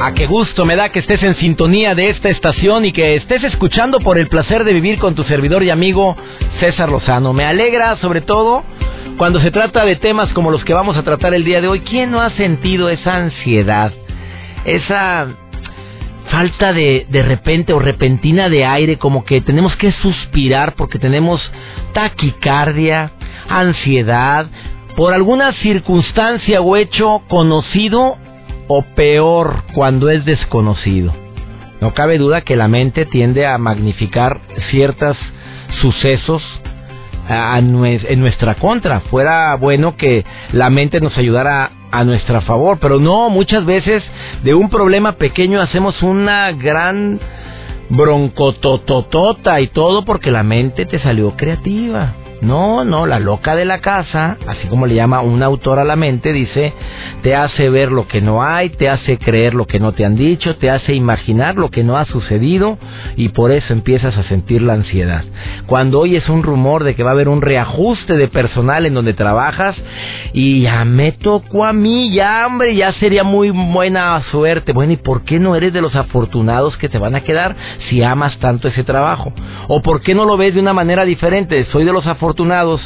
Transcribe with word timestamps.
A 0.00 0.12
qué 0.12 0.26
gusto 0.26 0.66
me 0.66 0.76
da 0.76 0.90
que 0.90 0.98
estés 0.98 1.22
en 1.22 1.36
sintonía 1.36 1.94
de 1.94 2.10
esta 2.10 2.28
estación 2.28 2.84
y 2.84 2.92
que 2.92 3.16
estés 3.16 3.42
escuchando 3.44 3.98
por 3.98 4.18
el 4.18 4.28
placer 4.28 4.64
de 4.64 4.74
vivir 4.74 4.98
con 4.98 5.14
tu 5.14 5.24
servidor 5.24 5.62
y 5.62 5.70
amigo 5.70 6.14
César 6.60 6.90
Lozano. 6.90 7.32
Me 7.32 7.44
alegra 7.44 7.96
sobre 7.96 8.20
todo 8.20 8.62
cuando 9.16 9.40
se 9.40 9.50
trata 9.50 9.86
de 9.86 9.96
temas 9.96 10.32
como 10.34 10.50
los 10.50 10.64
que 10.64 10.74
vamos 10.74 10.98
a 10.98 11.02
tratar 11.02 11.32
el 11.32 11.44
día 11.44 11.62
de 11.62 11.68
hoy. 11.68 11.80
¿Quién 11.80 12.10
no 12.10 12.20
ha 12.20 12.30
sentido 12.30 12.90
esa 12.90 13.16
ansiedad? 13.16 13.92
Esa 14.66 15.28
falta 16.28 16.74
de, 16.74 17.06
de 17.08 17.22
repente 17.22 17.72
o 17.72 17.78
repentina 17.78 18.50
de 18.50 18.66
aire, 18.66 18.98
como 18.98 19.24
que 19.24 19.40
tenemos 19.40 19.74
que 19.76 19.92
suspirar 19.92 20.74
porque 20.74 20.98
tenemos 20.98 21.40
taquicardia, 21.94 23.12
ansiedad, 23.48 24.46
por 24.94 25.14
alguna 25.14 25.52
circunstancia 25.52 26.60
o 26.60 26.76
hecho 26.76 27.22
conocido 27.28 28.18
o 28.68 28.82
peor 28.82 29.64
cuando 29.74 30.10
es 30.10 30.24
desconocido. 30.24 31.12
No 31.80 31.94
cabe 31.94 32.18
duda 32.18 32.40
que 32.40 32.56
la 32.56 32.68
mente 32.68 33.04
tiende 33.06 33.46
a 33.46 33.58
magnificar 33.58 34.40
ciertos 34.70 35.16
sucesos 35.80 36.42
en 37.28 38.20
nuestra 38.20 38.54
contra. 38.54 39.00
Fuera 39.00 39.56
bueno 39.56 39.96
que 39.96 40.24
la 40.52 40.70
mente 40.70 41.00
nos 41.00 41.16
ayudara 41.18 41.70
a 41.90 42.04
nuestra 42.04 42.40
favor, 42.42 42.78
pero 42.80 42.98
no, 42.98 43.30
muchas 43.30 43.64
veces 43.64 44.02
de 44.42 44.54
un 44.54 44.68
problema 44.68 45.12
pequeño 45.12 45.60
hacemos 45.60 46.02
una 46.02 46.52
gran 46.52 47.20
broncotototota 47.88 49.60
y 49.60 49.68
todo 49.68 50.04
porque 50.04 50.30
la 50.30 50.42
mente 50.42 50.86
te 50.86 50.98
salió 50.98 51.36
creativa. 51.36 52.14
No, 52.42 52.84
no, 52.84 53.06
la 53.06 53.18
loca 53.18 53.56
de 53.56 53.64
la 53.64 53.80
casa, 53.80 54.36
así 54.46 54.68
como 54.68 54.86
le 54.86 54.94
llama 54.94 55.22
un 55.22 55.42
autor 55.42 55.78
a 55.78 55.84
la 55.84 55.96
mente, 55.96 56.32
dice, 56.34 56.74
te 57.22 57.34
hace 57.34 57.70
ver 57.70 57.90
lo 57.90 58.06
que 58.08 58.20
no 58.20 58.42
hay, 58.42 58.68
te 58.70 58.90
hace 58.90 59.16
creer 59.16 59.54
lo 59.54 59.66
que 59.66 59.80
no 59.80 59.92
te 59.92 60.04
han 60.04 60.16
dicho, 60.16 60.56
te 60.56 60.70
hace 60.70 60.94
imaginar 60.94 61.54
lo 61.54 61.70
que 61.70 61.82
no 61.82 61.96
ha 61.96 62.04
sucedido 62.04 62.76
y 63.16 63.30
por 63.30 63.52
eso 63.52 63.72
empiezas 63.72 64.16
a 64.18 64.22
sentir 64.24 64.60
la 64.60 64.74
ansiedad. 64.74 65.24
Cuando 65.66 65.98
oyes 65.98 66.28
un 66.28 66.42
rumor 66.42 66.84
de 66.84 66.94
que 66.94 67.02
va 67.02 67.10
a 67.10 67.14
haber 67.14 67.30
un 67.30 67.40
reajuste 67.40 68.16
de 68.16 68.28
personal 68.28 68.84
en 68.84 68.92
donde 68.92 69.14
trabajas 69.14 69.74
y 70.34 70.60
ya 70.60 70.84
me 70.84 71.12
tocó 71.12 71.64
a 71.64 71.72
mí, 71.72 72.10
ya 72.12 72.46
hombre, 72.46 72.76
ya 72.76 72.92
sería 72.92 73.24
muy 73.24 73.50
buena 73.50 74.22
suerte. 74.30 74.72
Bueno, 74.72 74.92
¿y 74.92 74.98
por 74.98 75.24
qué 75.24 75.40
no 75.40 75.56
eres 75.56 75.72
de 75.72 75.80
los 75.80 75.96
afortunados 75.96 76.76
que 76.76 76.90
te 76.90 76.98
van 76.98 77.14
a 77.14 77.22
quedar 77.22 77.56
si 77.88 78.02
amas 78.02 78.38
tanto 78.40 78.68
ese 78.68 78.84
trabajo? 78.84 79.32
¿O 79.68 79.80
por 79.80 80.02
qué 80.02 80.14
no 80.14 80.26
lo 80.26 80.36
ves 80.36 80.54
de 80.54 80.60
una 80.60 80.74
manera 80.74 81.06
diferente? 81.06 81.64
Soy 81.72 81.84
de 81.84 81.92
los 81.92 82.06
afortunados 82.06 82.25
afortunados 82.26 82.80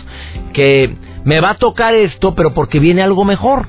que 0.53 0.95
me 1.25 1.41
va 1.41 1.51
a 1.51 1.55
tocar 1.55 1.95
esto, 1.95 2.35
pero 2.35 2.53
porque 2.53 2.79
viene 2.79 3.03
algo 3.03 3.25
mejor. 3.25 3.67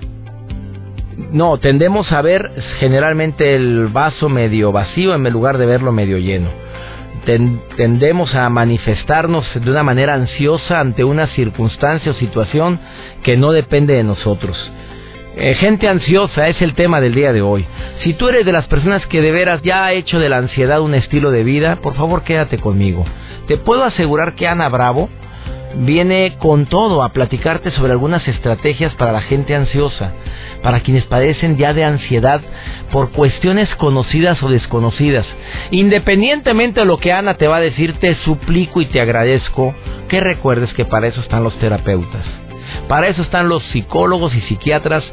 No, 1.32 1.58
tendemos 1.60 2.12
a 2.12 2.22
ver 2.22 2.52
generalmente 2.80 3.56
el 3.56 3.88
vaso 3.88 4.28
medio 4.28 4.74
vacío 4.74 5.14
en 5.14 5.24
lugar 5.32 5.58
de 5.58 5.66
verlo 5.66 5.94
medio 5.94 6.18
lleno. 6.18 6.50
tendemos 7.78 8.34
a 8.36 8.50
manifestarnos 8.50 9.46
de 9.54 9.72
una 9.72 9.84
manera 9.84 10.16
ansiosa 10.16 10.80
ante 10.80 11.04
una 11.04 11.28
circunstancia 11.28 12.12
o 12.12 12.16
situación 12.16 12.80
que 13.24 13.38
no 13.38 13.54
depende 13.54 13.94
de 13.94 14.04
nosotros. 14.04 14.58
Eh, 15.38 15.56
gente 15.56 15.88
ansiosa 15.88 16.48
es 16.48 16.62
el 16.62 16.74
tema 16.74 17.00
del 17.00 17.14
día 17.14 17.32
de 17.32 17.42
hoy. 17.42 17.66
Si 18.04 18.14
tú 18.14 18.28
eres 18.28 18.46
de 18.46 18.52
las 18.52 18.66
personas 18.66 19.06
que 19.06 19.22
de 19.22 19.32
veras 19.32 19.62
ya 19.62 19.86
ha 19.86 19.94
hecho 19.94 20.20
de 20.20 20.28
la 20.28 20.38
ansiedad 20.38 20.82
un 20.82 20.96
estilo 20.96 21.32
de 21.32 21.44
vida, 21.44 21.78
por 21.78 21.96
favor 21.96 22.24
quédate 22.24 22.58
conmigo. 22.58 23.06
Te 23.48 23.56
puedo 23.56 23.84
asegurar 23.84 24.34
que 24.36 24.48
Ana 24.48 24.68
Bravo 24.68 25.10
viene 25.78 26.38
con 26.38 26.66
todo 26.66 27.04
a 27.04 27.10
platicarte 27.10 27.72
sobre 27.72 27.94
algunas 27.94 28.28
estrategias 28.28 28.94
para 28.96 29.12
la 29.12 29.22
gente 29.22 29.56
ansiosa, 29.56 30.14
para 30.62 30.82
quienes 30.82 31.06
padecen 31.06 31.58
ya 31.58 31.74
de 31.74 31.84
ansiedad 31.84 32.42
por 32.92 33.12
cuestiones 33.12 33.74
conocidas 33.76 34.42
o 34.44 34.50
desconocidas. 34.50 35.26
Independientemente 35.72 36.82
de 36.82 36.86
lo 36.86 36.98
que 36.98 37.14
Ana 37.14 37.36
te 37.36 37.48
va 37.48 37.58
a 37.58 37.62
decir, 37.62 37.94
te 38.00 38.16
suplico 38.24 38.82
y 38.82 38.86
te 38.88 39.02
agradezco 39.02 39.74
que 40.08 40.20
recuerdes 40.20 40.74
que 40.74 40.86
para 40.86 41.08
eso 41.08 41.22
están 41.22 41.44
los 41.44 41.58
terapeutas. 41.58 42.26
Para 42.88 43.08
eso 43.08 43.22
están 43.22 43.50
los 43.50 43.64
psicólogos 43.72 44.34
y 44.36 44.42
psiquiatras 44.42 45.04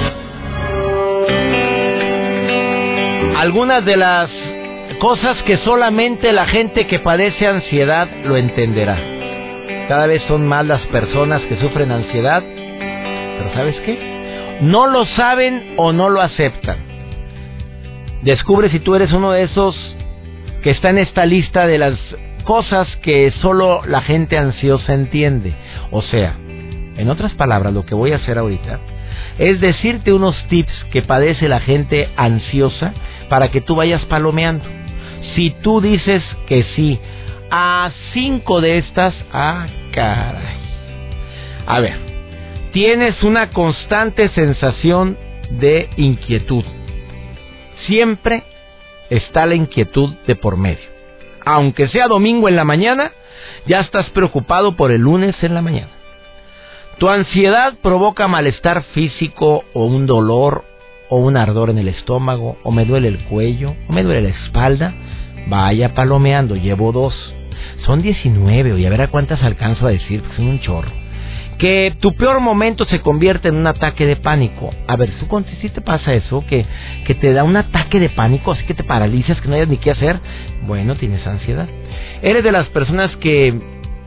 Algunas 3.38 3.84
de 3.84 3.96
las 3.96 4.30
cosas 4.98 5.36
que 5.42 5.58
solamente 5.58 6.32
la 6.32 6.46
gente 6.46 6.86
que 6.86 7.00
padece 7.00 7.46
ansiedad 7.46 8.08
lo 8.24 8.36
entenderá. 8.36 8.98
Cada 9.88 10.06
vez 10.06 10.22
son 10.28 10.46
más 10.46 10.64
las 10.64 10.80
personas 10.86 11.42
que 11.42 11.56
sufren 11.56 11.90
ansiedad, 11.90 12.42
pero 12.42 13.52
¿sabes 13.54 13.76
qué? 13.80 14.58
No 14.60 14.86
lo 14.86 15.04
saben 15.04 15.74
o 15.76 15.92
no 15.92 16.08
lo 16.08 16.20
aceptan. 16.20 16.78
Descubre 18.22 18.70
si 18.70 18.78
tú 18.78 18.94
eres 18.94 19.12
uno 19.12 19.32
de 19.32 19.42
esos 19.42 19.74
que 20.62 20.70
está 20.70 20.90
en 20.90 20.98
esta 20.98 21.26
lista 21.26 21.66
de 21.66 21.78
las 21.78 21.98
cosas 22.44 22.88
que 23.02 23.32
solo 23.40 23.82
la 23.86 24.02
gente 24.02 24.36
ansiosa 24.38 24.94
entiende. 24.94 25.54
O 25.90 26.02
sea, 26.02 26.34
en 26.96 27.08
otras 27.08 27.32
palabras, 27.34 27.72
lo 27.72 27.84
que 27.84 27.94
voy 27.94 28.12
a 28.12 28.16
hacer 28.16 28.38
ahorita 28.38 28.80
es 29.38 29.60
decirte 29.60 30.12
unos 30.12 30.36
tips 30.48 30.72
que 30.90 31.02
padece 31.02 31.48
la 31.48 31.60
gente 31.60 32.10
ansiosa 32.16 32.92
para 33.28 33.50
que 33.50 33.60
tú 33.60 33.74
vayas 33.74 34.04
palomeando. 34.06 34.64
Si 35.34 35.50
tú 35.62 35.80
dices 35.80 36.22
que 36.46 36.64
sí 36.74 36.98
a 37.50 37.90
cinco 38.12 38.60
de 38.60 38.78
estas, 38.78 39.14
ah, 39.32 39.66
caray. 39.92 40.56
A 41.66 41.80
ver, 41.80 41.96
tienes 42.72 43.22
una 43.22 43.50
constante 43.50 44.28
sensación 44.30 45.16
de 45.50 45.88
inquietud. 45.96 46.64
Siempre 47.86 48.44
está 49.16 49.46
la 49.46 49.54
inquietud 49.54 50.14
de 50.26 50.36
por 50.36 50.56
medio. 50.56 50.90
Aunque 51.44 51.88
sea 51.88 52.08
domingo 52.08 52.48
en 52.48 52.56
la 52.56 52.64
mañana, 52.64 53.12
ya 53.66 53.80
estás 53.80 54.08
preocupado 54.10 54.76
por 54.76 54.90
el 54.90 55.02
lunes 55.02 55.34
en 55.42 55.54
la 55.54 55.62
mañana. 55.62 55.90
Tu 56.98 57.08
ansiedad 57.08 57.74
provoca 57.82 58.28
malestar 58.28 58.84
físico 58.94 59.64
o 59.74 59.84
un 59.84 60.06
dolor 60.06 60.64
o 61.08 61.16
un 61.18 61.36
ardor 61.36 61.70
en 61.70 61.78
el 61.78 61.88
estómago 61.88 62.58
o 62.62 62.70
me 62.70 62.84
duele 62.84 63.08
el 63.08 63.24
cuello 63.24 63.74
o 63.88 63.92
me 63.92 64.02
duele 64.02 64.22
la 64.22 64.28
espalda. 64.28 64.94
Vaya 65.46 65.94
palomeando, 65.94 66.54
llevo 66.54 66.92
dos. 66.92 67.14
Son 67.84 68.00
19, 68.00 68.80
y 68.80 68.86
a 68.86 68.90
ver 68.90 69.02
a 69.02 69.08
cuántas 69.08 69.42
alcanzo 69.42 69.86
a 69.86 69.90
decir, 69.90 70.22
son 70.36 70.46
un 70.46 70.60
chorro 70.60 71.01
que 71.58 71.94
tu 72.00 72.14
peor 72.14 72.40
momento 72.40 72.84
se 72.86 73.00
convierte 73.00 73.48
en 73.48 73.56
un 73.56 73.66
ataque 73.66 74.06
de 74.06 74.16
pánico. 74.16 74.70
A 74.86 74.96
ver, 74.96 75.12
si 75.60 75.68
te 75.68 75.80
pasa 75.80 76.14
eso, 76.14 76.44
que, 76.46 76.64
que 77.04 77.14
te 77.14 77.32
da 77.32 77.44
un 77.44 77.56
ataque 77.56 78.00
de 78.00 78.08
pánico, 78.08 78.52
así 78.52 78.64
que 78.64 78.74
te 78.74 78.84
paralizas, 78.84 79.40
que 79.40 79.48
no 79.48 79.54
hayas 79.54 79.68
ni 79.68 79.76
qué 79.76 79.90
hacer, 79.90 80.20
bueno, 80.66 80.96
tienes 80.96 81.26
ansiedad. 81.26 81.68
Eres 82.22 82.42
de 82.42 82.52
las 82.52 82.66
personas 82.68 83.14
que 83.16 83.54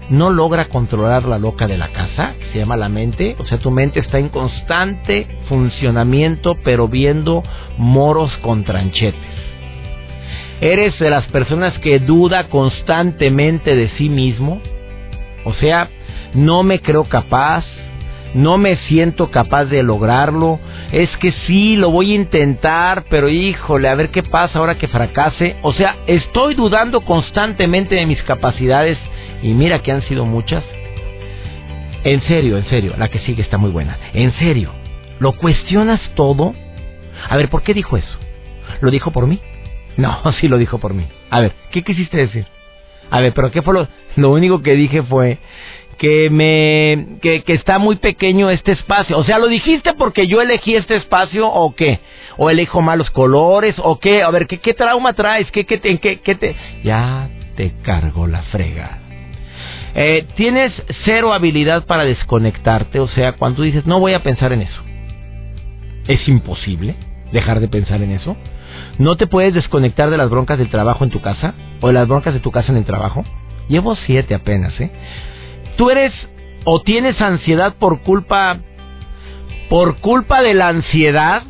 no 0.09 0.29
logra 0.29 0.65
controlar 0.65 1.25
la 1.25 1.39
loca 1.39 1.67
de 1.67 1.77
la 1.77 1.89
casa, 1.89 2.33
que 2.39 2.45
se 2.51 2.59
llama 2.59 2.77
la 2.77 2.89
mente, 2.89 3.35
o 3.39 3.45
sea, 3.45 3.57
tu 3.57 3.71
mente 3.71 3.99
está 3.99 4.19
en 4.19 4.29
constante 4.29 5.27
funcionamiento, 5.47 6.57
pero 6.63 6.87
viendo 6.87 7.43
moros 7.77 8.35
con 8.37 8.63
tranchetes. 8.63 9.21
Eres 10.61 10.97
de 10.99 11.09
las 11.09 11.25
personas 11.25 11.77
que 11.79 11.99
duda 11.99 12.47
constantemente 12.47 13.75
de 13.75 13.89
sí 13.97 14.09
mismo, 14.09 14.61
o 15.43 15.53
sea, 15.53 15.89
no 16.33 16.63
me 16.63 16.81
creo 16.81 17.05
capaz, 17.05 17.65
no 18.33 18.57
me 18.57 18.75
siento 18.87 19.31
capaz 19.31 19.65
de 19.65 19.81
lograrlo, 19.81 20.59
es 20.91 21.09
que 21.17 21.31
sí, 21.47 21.77
lo 21.77 21.89
voy 21.89 22.11
a 22.11 22.15
intentar, 22.15 23.05
pero 23.09 23.29
híjole, 23.29 23.87
a 23.87 23.95
ver 23.95 24.11
qué 24.11 24.23
pasa 24.23 24.59
ahora 24.59 24.77
que 24.77 24.87
fracase. 24.87 25.55
O 25.61 25.73
sea, 25.73 25.95
estoy 26.05 26.55
dudando 26.55 27.01
constantemente 27.01 27.95
de 27.95 28.05
mis 28.05 28.21
capacidades 28.23 28.97
y 29.41 29.53
mira 29.53 29.79
que 29.79 29.91
han 29.91 30.01
sido 30.03 30.25
muchas. 30.25 30.63
En 32.03 32.21
serio, 32.23 32.57
en 32.57 32.65
serio, 32.65 32.93
la 32.97 33.07
que 33.07 33.19
sigue 33.19 33.41
está 33.41 33.57
muy 33.57 33.71
buena. 33.71 33.97
En 34.13 34.31
serio, 34.33 34.71
¿lo 35.19 35.31
cuestionas 35.33 35.99
todo? 36.15 36.53
A 37.29 37.37
ver, 37.37 37.49
¿por 37.49 37.63
qué 37.63 37.73
dijo 37.73 37.97
eso? 37.97 38.19
¿Lo 38.81 38.91
dijo 38.91 39.11
por 39.11 39.27
mí? 39.27 39.39
No, 39.97 40.21
sí 40.41 40.49
lo 40.49 40.57
dijo 40.57 40.77
por 40.77 40.93
mí. 40.93 41.07
A 41.29 41.39
ver, 41.39 41.53
¿qué 41.71 41.81
quisiste 41.81 42.17
decir? 42.17 42.45
A 43.09 43.21
ver, 43.21 43.33
pero 43.33 43.49
¿qué 43.49 43.61
fue 43.61 43.73
lo, 43.73 43.87
lo 44.17 44.31
único 44.31 44.61
que 44.61 44.73
dije 44.73 45.01
fue 45.01 45.37
que 45.97 46.29
me 46.29 47.19
que, 47.21 47.43
que, 47.43 47.53
está 47.53 47.79
muy 47.79 47.95
pequeño 47.97 48.49
este 48.49 48.73
espacio. 48.73 49.17
O 49.17 49.23
sea, 49.23 49.39
¿lo 49.39 49.47
dijiste 49.47 49.93
porque 49.93 50.27
yo 50.27 50.41
elegí 50.41 50.75
este 50.75 50.95
espacio 50.95 51.47
o 51.47 51.73
qué? 51.75 51.99
¿O 52.37 52.49
elijo 52.49 52.81
malos 52.81 53.09
colores 53.11 53.75
o 53.77 53.99
qué? 53.99 54.23
A 54.23 54.29
ver, 54.31 54.47
¿qué, 54.47 54.59
qué 54.59 54.73
trauma 54.73 55.13
traes? 55.13 55.49
¿Qué, 55.51 55.65
qué, 55.65 55.79
qué, 55.79 56.19
qué 56.19 56.35
te...? 56.35 56.55
Ya 56.83 57.29
te 57.55 57.73
cargo 57.81 58.27
la 58.27 58.41
frega. 58.43 58.99
Eh, 59.95 60.27
tienes 60.35 60.73
cero 61.05 61.31
habilidad 61.31 61.85
para 61.85 62.03
desconectarte, 62.03 62.99
o 62.99 63.07
sea, 63.07 63.33
cuando 63.33 63.63
dices, 63.63 63.85
no 63.85 64.01
voy 64.01 64.13
a 64.13 64.23
pensar 64.23 64.51
en 64.51 64.61
eso. 64.61 64.81
Es 66.07 66.27
imposible 66.27 66.95
dejar 67.31 67.61
de 67.61 67.69
pensar 67.69 68.01
en 68.01 68.11
eso. 68.11 68.35
¿No 68.97 69.15
te 69.15 69.25
puedes 69.25 69.53
desconectar 69.53 70.09
de 70.09 70.17
las 70.17 70.29
broncas 70.29 70.57
del 70.57 70.69
trabajo 70.69 71.05
en 71.05 71.11
tu 71.11 71.21
casa? 71.21 71.53
¿O 71.79 71.87
de 71.87 71.93
las 71.93 72.07
broncas 72.09 72.33
de 72.33 72.41
tu 72.41 72.51
casa 72.51 72.73
en 72.73 72.77
el 72.77 72.85
trabajo? 72.85 73.23
Llevo 73.69 73.95
siete 73.95 74.35
apenas, 74.35 74.79
¿eh? 74.81 74.91
Tú 75.77 75.89
eres 75.89 76.13
o 76.63 76.81
tienes 76.81 77.19
ansiedad 77.21 77.75
por 77.79 78.01
culpa 78.01 78.59
por 79.69 79.97
culpa 79.97 80.41
de 80.41 80.53
la 80.53 80.67
ansiedad, 80.67 81.43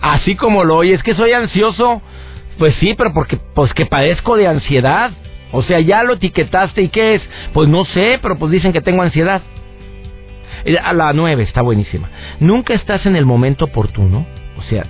así 0.00 0.36
como 0.36 0.64
lo 0.64 0.76
oyes, 0.76 1.02
que 1.02 1.14
soy 1.14 1.32
ansioso, 1.32 2.02
pues 2.58 2.74
sí, 2.76 2.94
pero 2.96 3.12
porque 3.12 3.38
pues 3.54 3.72
que 3.74 3.86
padezco 3.86 4.36
de 4.36 4.46
ansiedad. 4.46 5.12
O 5.52 5.62
sea, 5.62 5.80
ya 5.80 6.02
lo 6.02 6.14
etiquetaste 6.14 6.82
y 6.82 6.88
qué 6.88 7.14
es? 7.14 7.22
Pues 7.52 7.68
no 7.68 7.84
sé, 7.86 8.18
pero 8.22 8.38
pues 8.38 8.50
dicen 8.50 8.72
que 8.72 8.80
tengo 8.80 9.02
ansiedad. 9.02 9.42
Eh, 10.64 10.76
a 10.82 10.92
la 10.92 11.12
nueve 11.12 11.42
está 11.42 11.62
buenísima. 11.62 12.08
Nunca 12.40 12.74
estás 12.74 13.04
en 13.06 13.16
el 13.16 13.26
momento 13.26 13.66
oportuno. 13.66 14.26
O 14.58 14.62
sea, 14.62 14.86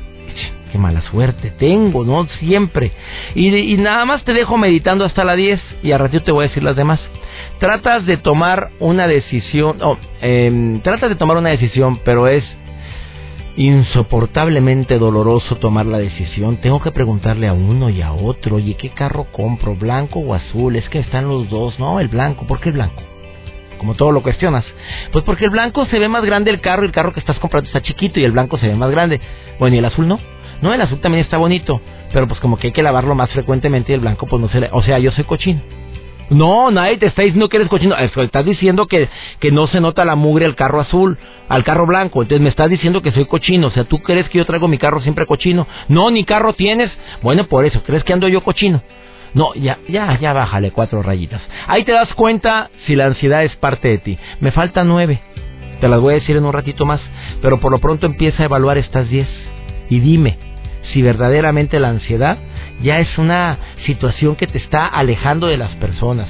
qué 0.70 0.78
mala 0.78 1.02
suerte 1.02 1.50
tengo, 1.50 2.04
¿no? 2.04 2.26
Siempre. 2.38 2.92
Y, 3.34 3.76
nada 3.76 4.04
más 4.04 4.24
te 4.24 4.32
dejo 4.32 4.56
meditando 4.56 5.04
hasta 5.04 5.24
la 5.24 5.34
10 5.34 5.60
y 5.82 5.92
a 5.92 5.98
ratito 5.98 6.24
te 6.24 6.32
voy 6.32 6.44
a 6.44 6.48
decir 6.48 6.62
las 6.62 6.76
demás 6.76 7.00
tratas 7.62 8.04
de 8.06 8.16
tomar 8.16 8.70
una 8.80 9.06
decisión, 9.06 9.78
oh, 9.82 9.96
tratas 10.82 11.10
de 11.10 11.14
tomar 11.14 11.36
una 11.36 11.50
decisión, 11.50 12.00
pero 12.04 12.26
es 12.26 12.42
insoportablemente 13.54 14.98
doloroso 14.98 15.54
tomar 15.58 15.86
la 15.86 15.98
decisión. 15.98 16.56
Tengo 16.56 16.82
que 16.82 16.90
preguntarle 16.90 17.46
a 17.46 17.52
uno 17.52 17.88
y 17.88 18.02
a 18.02 18.14
otro, 18.14 18.56
oye, 18.56 18.74
¿qué 18.74 18.88
carro 18.88 19.28
compro? 19.30 19.76
¿Blanco 19.76 20.18
o 20.18 20.34
azul? 20.34 20.74
Es 20.74 20.88
que 20.88 20.98
están 20.98 21.28
los 21.28 21.48
dos, 21.50 21.78
no, 21.78 22.00
el 22.00 22.08
blanco, 22.08 22.48
¿por 22.48 22.58
qué 22.58 22.70
el 22.70 22.74
blanco? 22.74 23.00
Como 23.78 23.94
todo 23.94 24.10
lo 24.10 24.24
cuestionas. 24.24 24.64
Pues 25.12 25.22
porque 25.22 25.44
el 25.44 25.52
blanco 25.52 25.86
se 25.86 26.00
ve 26.00 26.08
más 26.08 26.24
grande 26.24 26.50
el 26.50 26.60
carro 26.60 26.82
y 26.82 26.86
el 26.86 26.92
carro 26.92 27.12
que 27.12 27.20
estás 27.20 27.38
comprando 27.38 27.68
está 27.68 27.80
chiquito 27.80 28.18
y 28.18 28.24
el 28.24 28.32
blanco 28.32 28.58
se 28.58 28.66
ve 28.66 28.74
más 28.74 28.90
grande. 28.90 29.20
Bueno, 29.60 29.76
¿y 29.76 29.78
el 29.78 29.84
azul 29.84 30.08
no? 30.08 30.18
No, 30.62 30.74
el 30.74 30.80
azul 30.80 31.00
también 31.00 31.22
está 31.24 31.36
bonito, 31.36 31.80
pero 32.12 32.26
pues 32.26 32.40
como 32.40 32.56
que 32.56 32.66
hay 32.66 32.72
que 32.72 32.82
lavarlo 32.82 33.14
más 33.14 33.30
frecuentemente 33.30 33.92
y 33.92 33.94
el 33.94 34.00
blanco 34.00 34.26
pues 34.26 34.42
no 34.42 34.48
se 34.48 34.58
le... 34.58 34.68
O 34.72 34.82
sea, 34.82 34.98
yo 34.98 35.12
soy 35.12 35.22
cochino. 35.22 35.60
No, 36.30 36.70
nadie 36.70 36.96
te 36.96 37.06
está 37.06 37.22
diciendo 37.22 37.48
que 37.48 37.56
eres 37.56 37.68
cochino. 37.68 37.96
Estás 37.96 38.44
diciendo 38.44 38.86
que, 38.86 39.08
que 39.38 39.50
no 39.50 39.66
se 39.66 39.80
nota 39.80 40.04
la 40.04 40.14
mugre 40.14 40.46
al 40.46 40.54
carro 40.54 40.80
azul, 40.80 41.18
al 41.48 41.64
carro 41.64 41.86
blanco. 41.86 42.22
Entonces 42.22 42.42
me 42.42 42.48
estás 42.48 42.70
diciendo 42.70 43.02
que 43.02 43.12
soy 43.12 43.26
cochino. 43.26 43.68
O 43.68 43.70
sea, 43.70 43.84
¿tú 43.84 43.98
crees 43.98 44.28
que 44.28 44.38
yo 44.38 44.46
traigo 44.46 44.68
mi 44.68 44.78
carro 44.78 45.00
siempre 45.02 45.26
cochino? 45.26 45.66
No, 45.88 46.10
ni 46.10 46.24
carro 46.24 46.54
tienes. 46.54 46.90
Bueno, 47.22 47.44
por 47.44 47.64
eso, 47.64 47.82
¿crees 47.82 48.04
que 48.04 48.12
ando 48.12 48.28
yo 48.28 48.42
cochino? 48.42 48.82
No, 49.34 49.54
ya, 49.54 49.78
ya, 49.88 50.18
ya 50.20 50.32
bájale 50.32 50.72
cuatro 50.72 51.02
rayitas. 51.02 51.40
Ahí 51.66 51.84
te 51.84 51.92
das 51.92 52.12
cuenta 52.14 52.70
si 52.86 52.96
la 52.96 53.06
ansiedad 53.06 53.44
es 53.44 53.54
parte 53.56 53.88
de 53.88 53.98
ti. 53.98 54.18
Me 54.40 54.52
faltan 54.52 54.88
nueve. 54.88 55.20
Te 55.80 55.88
las 55.88 56.00
voy 56.00 56.12
a 56.12 56.18
decir 56.18 56.36
en 56.36 56.44
un 56.44 56.52
ratito 56.52 56.86
más. 56.86 57.00
Pero 57.40 57.58
por 57.58 57.72
lo 57.72 57.78
pronto 57.78 58.06
empieza 58.06 58.42
a 58.42 58.46
evaluar 58.46 58.78
estas 58.78 59.08
diez. 59.08 59.28
Y 59.88 60.00
dime 60.00 60.38
si 60.92 61.02
verdaderamente 61.02 61.80
la 61.80 61.88
ansiedad 61.88 62.38
ya 62.80 62.98
es 62.98 63.18
una 63.18 63.58
situación 63.84 64.36
que 64.36 64.46
te 64.46 64.58
está 64.58 64.86
alejando 64.86 65.46
de 65.46 65.56
las 65.56 65.70
personas. 65.76 66.28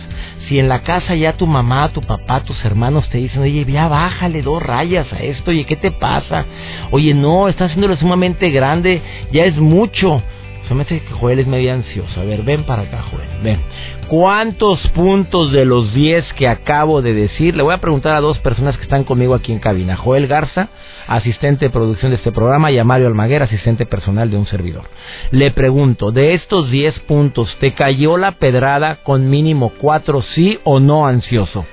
Si 0.48 0.58
en 0.58 0.68
la 0.68 0.82
casa 0.82 1.14
ya 1.14 1.36
tu 1.36 1.46
mamá, 1.46 1.88
tu 1.90 2.02
papá, 2.02 2.40
tus 2.40 2.62
hermanos 2.64 3.08
te 3.08 3.18
dicen, 3.18 3.42
oye, 3.42 3.64
ya 3.64 3.88
bájale 3.88 4.42
dos 4.42 4.62
rayas 4.62 5.12
a 5.12 5.18
esto, 5.18 5.50
oye, 5.50 5.64
¿qué 5.64 5.76
te 5.76 5.90
pasa? 5.92 6.44
Oye, 6.90 7.14
no, 7.14 7.48
estás 7.48 7.70
haciéndolo 7.70 7.96
sumamente 7.96 8.50
grande, 8.50 9.00
ya 9.32 9.44
es 9.44 9.56
mucho. 9.56 10.22
Se 10.68 10.74
me 10.74 10.82
hace 10.82 11.00
que 11.00 11.12
Joel 11.12 11.40
es 11.40 11.46
medio 11.46 11.72
ansioso. 11.72 12.20
A 12.20 12.24
ver, 12.24 12.42
ven 12.42 12.64
para 12.64 12.82
acá, 12.82 13.02
Joel, 13.10 13.28
ven. 13.42 13.60
¿Cuántos 14.08 14.80
puntos 14.88 15.52
de 15.52 15.64
los 15.64 15.92
10 15.92 16.32
que 16.34 16.46
acabo 16.48 17.02
de 17.02 17.14
decir? 17.14 17.56
Le 17.56 17.62
voy 17.62 17.74
a 17.74 17.80
preguntar 17.80 18.14
a 18.14 18.20
dos 18.20 18.38
personas 18.38 18.76
que 18.76 18.84
están 18.84 19.04
conmigo 19.04 19.34
aquí 19.34 19.52
en 19.52 19.58
cabina. 19.58 19.96
Joel 19.96 20.28
Garza, 20.28 20.68
asistente 21.06 21.66
de 21.66 21.70
producción 21.70 22.10
de 22.10 22.16
este 22.16 22.32
programa, 22.32 22.70
y 22.70 22.78
a 22.78 22.84
Mario 22.84 23.08
Almaguer, 23.08 23.42
asistente 23.42 23.86
personal 23.86 24.30
de 24.30 24.36
un 24.36 24.46
servidor. 24.46 24.84
Le 25.30 25.50
pregunto, 25.50 26.12
de 26.12 26.34
estos 26.34 26.70
10 26.70 27.00
puntos, 27.00 27.54
¿te 27.58 27.74
cayó 27.74 28.16
la 28.16 28.32
pedrada 28.32 28.96
con 29.02 29.28
mínimo 29.28 29.72
4 29.80 30.22
sí 30.34 30.60
o 30.64 30.78
no 30.78 31.06
ansioso? 31.06 31.66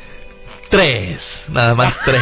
Tres, 0.69 1.19
nada 1.47 1.73
más 1.73 1.95
tres. 2.05 2.21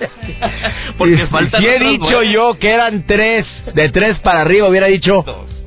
Porque 0.98 1.26
falta. 1.26 1.58
Si 1.58 1.66
he 1.66 1.80
dicho 1.80 2.22
yo 2.22 2.54
que 2.54 2.70
eran 2.70 3.04
tres, 3.06 3.44
de 3.74 3.88
tres 3.88 4.18
para 4.20 4.42
arriba 4.42 4.68
hubiera 4.68 4.86
dicho 4.86 5.24
dos. 5.26 5.59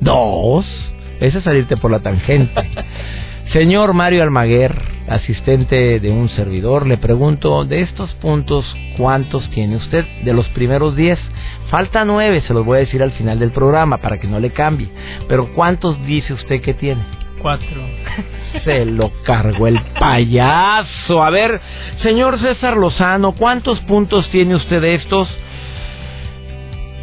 Ese 1.20 1.38
es 1.38 1.44
salirte 1.44 1.76
por 1.76 1.90
la 1.90 2.00
tangente. 2.00 2.52
Señor 3.52 3.94
Mario 3.94 4.22
Almaguer, 4.22 4.74
asistente 5.08 6.00
de 6.00 6.10
un 6.10 6.28
servidor, 6.28 6.86
le 6.86 6.96
pregunto, 6.98 7.64
de 7.64 7.82
estos 7.82 8.12
puntos, 8.14 8.66
¿cuántos 8.96 9.48
tiene 9.50 9.76
usted? 9.76 10.04
De 10.24 10.34
los 10.34 10.46
primeros 10.48 10.96
diez. 10.96 11.18
Falta 11.70 12.04
nueve, 12.04 12.42
se 12.46 12.52
los 12.52 12.64
voy 12.64 12.78
a 12.78 12.80
decir 12.80 13.02
al 13.02 13.12
final 13.12 13.38
del 13.38 13.52
programa 13.52 13.98
para 13.98 14.18
que 14.18 14.28
no 14.28 14.40
le 14.40 14.50
cambie. 14.50 14.90
Pero 15.28 15.54
¿cuántos 15.54 16.04
dice 16.06 16.32
usted 16.32 16.60
que 16.60 16.74
tiene? 16.74 17.02
Cuatro. 17.40 17.82
Se 18.64 18.84
lo 18.86 19.10
cargó 19.24 19.66
el 19.66 19.80
payaso. 19.98 21.22
A 21.22 21.30
ver, 21.30 21.60
señor 22.02 22.40
César 22.40 22.76
Lozano, 22.76 23.32
¿cuántos 23.32 23.80
puntos 23.80 24.28
tiene 24.30 24.54
usted 24.54 24.80
de 24.80 24.94
estos? 24.94 25.28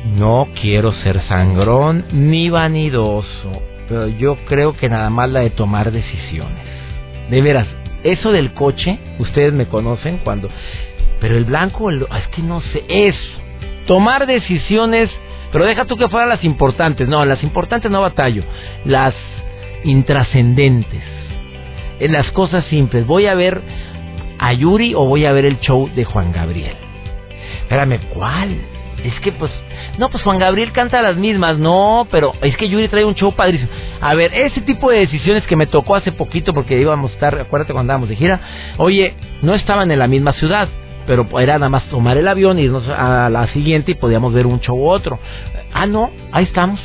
No 0.05 0.47
quiero 0.59 0.93
ser 1.03 1.21
sangrón 1.27 2.05
ni 2.11 2.49
vanidoso, 2.49 3.61
pero 3.87 4.07
yo 4.07 4.37
creo 4.45 4.75
que 4.75 4.89
nada 4.89 5.09
más 5.09 5.29
la 5.29 5.41
de 5.41 5.51
tomar 5.51 5.91
decisiones. 5.91 6.65
De 7.29 7.41
veras, 7.41 7.67
eso 8.03 8.31
del 8.31 8.53
coche, 8.53 8.99
ustedes 9.19 9.53
me 9.53 9.67
conocen 9.67 10.19
cuando... 10.23 10.49
Pero 11.19 11.37
el 11.37 11.45
blanco, 11.45 11.91
es 11.91 12.27
que 12.31 12.41
no 12.41 12.61
sé, 12.61 12.83
es 12.87 13.15
tomar 13.85 14.25
decisiones, 14.25 15.09
pero 15.51 15.65
deja 15.65 15.85
tú 15.85 15.95
que 15.95 16.09
fueran 16.09 16.29
las 16.29 16.43
importantes. 16.43 17.07
No, 17.07 17.23
las 17.25 17.43
importantes 17.43 17.91
no 17.91 18.01
batallo, 18.01 18.43
las 18.85 19.13
intrascendentes 19.83 21.03
en 21.99 22.11
las 22.11 22.31
cosas 22.31 22.65
simples. 22.65 23.05
Voy 23.05 23.27
a 23.27 23.35
ver 23.35 23.61
a 24.39 24.53
Yuri 24.53 24.95
o 24.95 25.05
voy 25.05 25.25
a 25.25 25.31
ver 25.31 25.45
el 25.45 25.59
show 25.59 25.87
de 25.95 26.03
Juan 26.03 26.31
Gabriel. 26.31 26.75
Espérame, 27.61 27.99
¿cuál? 28.13 28.57
Es 29.03 29.19
que 29.21 29.31
pues, 29.31 29.51
no, 29.97 30.09
pues 30.09 30.23
Juan 30.23 30.37
Gabriel 30.37 30.71
canta 30.71 31.01
las 31.01 31.15
mismas, 31.15 31.57
no, 31.57 32.07
pero 32.11 32.33
es 32.41 32.55
que 32.57 32.69
Yuri 32.69 32.87
trae 32.87 33.03
un 33.03 33.15
show 33.15 33.33
padrísimo. 33.33 33.69
A 33.99 34.13
ver, 34.13 34.31
ese 34.33 34.61
tipo 34.61 34.91
de 34.91 34.99
decisiones 34.99 35.45
que 35.47 35.55
me 35.55 35.65
tocó 35.65 35.95
hace 35.95 36.11
poquito 36.11 36.53
porque 36.53 36.79
íbamos 36.79 37.11
a 37.11 37.13
estar, 37.15 37.39
acuérdate 37.39 37.73
cuando 37.73 37.93
andábamos 37.93 38.09
de 38.09 38.15
gira, 38.15 38.39
oye, 38.77 39.15
no 39.41 39.55
estaban 39.55 39.91
en 39.91 39.97
la 39.99 40.07
misma 40.07 40.33
ciudad, 40.33 40.69
pero 41.07 41.27
era 41.39 41.53
nada 41.53 41.69
más 41.69 41.83
tomar 41.85 42.17
el 42.17 42.27
avión, 42.27 42.59
irnos 42.59 42.87
a 42.87 43.29
la 43.29 43.47
siguiente 43.47 43.91
y 43.91 43.95
podíamos 43.95 44.33
ver 44.33 44.45
un 44.45 44.59
show 44.59 44.77
u 44.77 44.87
otro. 44.87 45.17
Ah, 45.73 45.87
no, 45.87 46.11
ahí 46.31 46.43
estamos. 46.43 46.79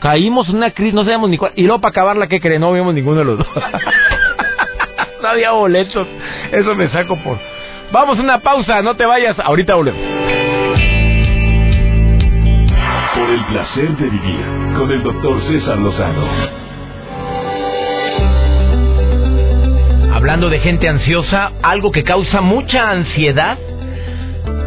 Caímos 0.00 0.48
en 0.48 0.56
una 0.56 0.70
crisis, 0.70 0.94
no 0.94 1.02
sabíamos 1.02 1.30
ni 1.30 1.38
cuál. 1.38 1.52
Y 1.56 1.62
luego 1.62 1.80
para 1.80 1.90
acabarla, 1.90 2.28
¿qué 2.28 2.40
creen? 2.40 2.60
No 2.60 2.72
vimos 2.72 2.94
ninguno 2.94 3.18
de 3.18 3.24
los 3.24 3.38
dos. 3.38 3.48
no 5.22 5.28
había 5.28 5.50
boletos. 5.52 6.06
Eso 6.52 6.74
me 6.74 6.88
saco 6.90 7.16
por... 7.16 7.38
Vamos 7.90 8.18
a 8.18 8.22
una 8.22 8.38
pausa, 8.40 8.82
no 8.82 8.96
te 8.96 9.06
vayas. 9.06 9.38
Ahorita 9.38 9.74
volvemos. 9.74 10.23
El 13.34 13.44
placer 13.46 13.96
de 13.96 14.10
vivir 14.10 14.44
con 14.76 14.92
el 14.92 15.02
doctor 15.02 15.42
César 15.48 15.76
Lozano. 15.78 16.24
Hablando 20.14 20.48
de 20.48 20.60
gente 20.60 20.88
ansiosa, 20.88 21.50
algo 21.60 21.90
que 21.90 22.04
causa 22.04 22.40
mucha 22.40 22.90
ansiedad 22.90 23.58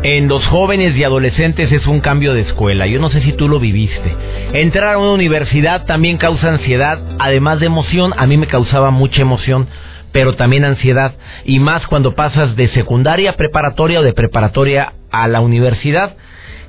en 0.04 0.28
los 0.28 0.46
jóvenes 0.48 0.98
y 0.98 1.04
adolescentes 1.06 1.72
es 1.72 1.88
un 1.88 2.02
cambio 2.02 2.34
de 2.34 2.42
escuela. 2.42 2.88
Yo 2.88 3.00
no 3.00 3.10
sé 3.10 3.22
si 3.22 3.32
tú 3.32 3.48
lo 3.48 3.60
viviste. 3.60 4.16
Entrar 4.52 4.96
a 4.96 4.98
una 4.98 5.14
universidad 5.14 5.86
también 5.86 6.18
causa 6.18 6.50
ansiedad, 6.50 7.00
además 7.20 7.62
de 7.62 7.68
emoción. 7.68 8.14
A 8.18 8.28
mí 8.28 8.36
me 8.36 8.48
causaba 8.48 8.92
mucha 8.92 9.22
emoción, 9.22 9.68
pero 10.12 10.36
también 10.36 10.66
ansiedad. 10.66 11.14
Y 11.46 11.60
más 11.60 11.88
cuando 11.88 12.16
pasas 12.16 12.58
de 12.58 12.68
secundaria 12.70 13.38
preparatoria 13.38 14.02
o 14.02 14.04
de 14.04 14.14
preparatoria 14.14 14.92
a 15.10 15.30
la 15.30 15.40
universidad. 15.40 16.18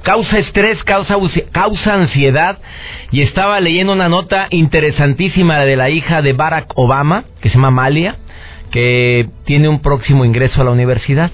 Causa 0.02 0.38
estrés, 0.38 0.83
causa, 0.85 1.17
causa 1.52 1.95
ansiedad. 1.95 2.59
Y 3.11 3.23
estaba 3.23 3.61
leyendo 3.61 3.93
una 3.93 4.09
nota 4.09 4.47
interesantísima 4.50 5.59
de 5.61 5.76
la 5.76 5.90
hija 5.90 6.23
de 6.23 6.33
Barack 6.33 6.73
Obama, 6.76 7.25
que 7.40 7.49
se 7.49 7.57
llama 7.57 7.71
Malia, 7.71 8.17
que 8.71 9.28
tiene 9.45 9.69
un 9.69 9.81
próximo 9.81 10.25
ingreso 10.25 10.61
a 10.61 10.64
la 10.64 10.71
universidad 10.71 11.31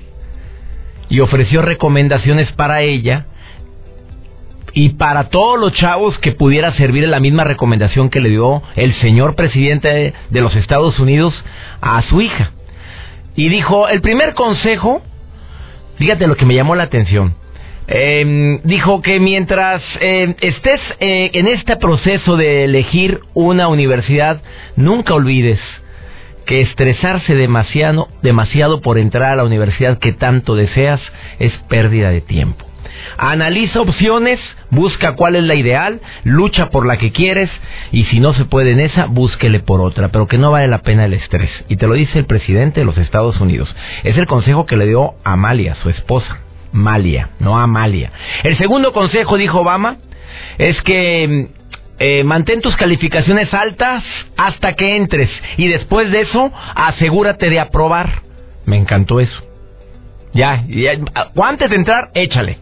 y 1.09 1.21
ofreció 1.21 1.63
recomendaciones 1.63 2.51
para 2.53 2.83
ella 2.83 3.27
y 4.73 4.91
para 4.91 5.29
todos 5.29 5.59
los 5.61 5.73
chavos 5.73 6.19
que 6.19 6.33
pudiera 6.33 6.73
servir 6.75 7.07
la 7.09 7.21
misma 7.21 7.45
recomendación 7.45 8.11
que 8.11 8.21
le 8.21 8.31
dio 8.31 8.63
el 8.75 8.93
señor 8.95 9.37
presidente 9.37 10.13
de 10.31 10.41
los 10.41 10.57
Estados 10.57 10.99
Unidos 10.99 11.33
a 11.81 12.03
su 12.03 12.21
hija. 12.21 12.51
Y 13.37 13.49
dijo, 13.49 13.89
el 13.89 14.01
primer 14.01 14.35
consejo, 14.35 15.03
fíjate 15.97 16.27
lo 16.27 16.37
que 16.37 16.47
me 16.47 16.55
llamó 16.55 16.75
la 16.75 16.85
atención, 16.85 17.37
em, 17.87 18.61
dijo 18.65 19.03
que 19.03 19.21
mientras 19.21 19.83
em, 20.01 20.35
estés 20.41 20.81
eh, 21.01 21.31
en 21.35 21.49
este 21.49 21.77
proceso 21.77 22.37
de 22.37 22.65
elegir 22.65 23.21
una 23.35 23.69
universidad, 23.69 24.41
nunca 24.77 25.15
olvides 25.15 25.61
que 26.47 26.61
estresarse 26.61 27.35
demasiado, 27.35 28.09
demasiado 28.23 28.81
por 28.81 28.99
entrar 28.99 29.33
a 29.33 29.37
la 29.37 29.45
universidad 29.45 29.99
que 29.99 30.13
tanto 30.13 30.55
deseas 30.55 31.01
es 31.39 31.53
pérdida 31.69 32.11
de 32.11 32.21
tiempo. 32.21 32.67
Analiza 33.17 33.81
opciones, 33.81 34.41
busca 34.71 35.15
cuál 35.15 35.37
es 35.37 35.45
la 35.45 35.55
ideal, 35.55 36.01
lucha 36.25 36.71
por 36.71 36.87
la 36.87 36.97
que 36.97 37.13
quieres 37.13 37.51
y 37.93 38.05
si 38.05 38.21
no 38.21 38.35
se 38.35 38.45
puede 38.45 38.73
en 38.73 38.81
esa, 38.81 39.07
búsquele 39.07 39.61
por 39.61 39.81
otra, 39.81 40.09
pero 40.09 40.27
que 40.27 40.39
no 40.39 40.51
vale 40.51 40.69
la 40.69 40.83
pena 40.83 41.05
el 41.05 41.15
estrés. 41.15 41.51
Y 41.69 41.77
te 41.77 41.87
lo 41.87 41.95
dice 41.95 42.19
el 42.19 42.27
presidente 42.27 42.81
de 42.81 42.87
los 42.87 42.99
Estados 42.99 43.41
Unidos. 43.41 43.75
Es 44.03 44.17
el 44.17 44.27
consejo 44.27 44.67
que 44.67 44.77
le 44.77 44.87
dio 44.87 45.15
Amalia, 45.25 45.77
su 45.77 45.91
esposa. 45.91 46.39
Malia, 46.75 47.31
no 47.39 47.57
Amalia. 47.57 48.11
El 48.43 48.59
segundo 48.59 48.93
consejo, 48.93 49.37
dijo 49.37 49.61
Obama, 49.61 49.99
es 50.59 50.81
que 50.83 51.51
eh, 52.01 52.25
mantén 52.25 52.61
tus 52.61 52.77
calificaciones 52.77 53.55
altas 53.55 54.03
hasta 54.37 54.75
que 54.75 54.97
entres 54.97 55.31
y 55.57 55.69
después 55.69 56.11
de 56.11 56.23
eso 56.23 56.53
asegúrate 56.75 57.49
de 57.49 57.61
aprobar. 57.61 58.23
Me 58.67 58.77
encantó 58.77 59.21
eso. 59.21 59.41
Ya, 60.33 60.65
ya 60.67 60.99
antes 61.45 61.71
de 61.71 61.77
entrar, 61.77 62.11
échale. 62.13 62.59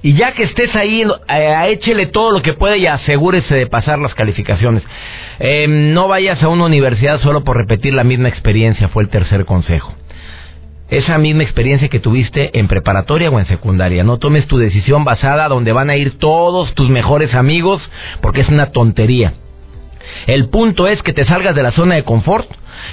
Y 0.00 0.14
ya 0.14 0.32
que 0.32 0.44
estés 0.44 0.74
ahí, 0.74 1.04
eh, 1.28 1.66
échele 1.68 2.06
todo 2.06 2.30
lo 2.30 2.40
que 2.40 2.54
pueda 2.54 2.78
y 2.78 2.86
asegúrese 2.86 3.54
de 3.54 3.66
pasar 3.66 3.98
las 3.98 4.14
calificaciones. 4.14 4.82
Eh, 5.38 5.66
no 5.68 6.08
vayas 6.08 6.42
a 6.42 6.48
una 6.48 6.64
universidad 6.64 7.20
solo 7.20 7.44
por 7.44 7.58
repetir 7.58 7.92
la 7.92 8.04
misma 8.04 8.30
experiencia, 8.30 8.88
fue 8.88 9.02
el 9.02 9.10
tercer 9.10 9.44
consejo 9.44 9.99
esa 10.90 11.18
misma 11.18 11.44
experiencia 11.44 11.88
que 11.88 12.00
tuviste 12.00 12.58
en 12.58 12.68
preparatoria 12.68 13.30
o 13.30 13.38
en 13.38 13.46
secundaria. 13.46 14.04
No 14.04 14.18
tomes 14.18 14.46
tu 14.46 14.58
decisión 14.58 15.04
basada 15.04 15.48
donde 15.48 15.72
van 15.72 15.90
a 15.90 15.96
ir 15.96 16.18
todos 16.18 16.74
tus 16.74 16.88
mejores 16.90 17.34
amigos, 17.34 17.80
porque 18.20 18.40
es 18.40 18.48
una 18.48 18.72
tontería. 18.72 19.34
El 20.26 20.48
punto 20.48 20.88
es 20.88 21.00
que 21.02 21.12
te 21.12 21.24
salgas 21.24 21.54
de 21.54 21.62
la 21.62 21.72
zona 21.72 21.94
de 21.94 22.04
confort 22.04 22.48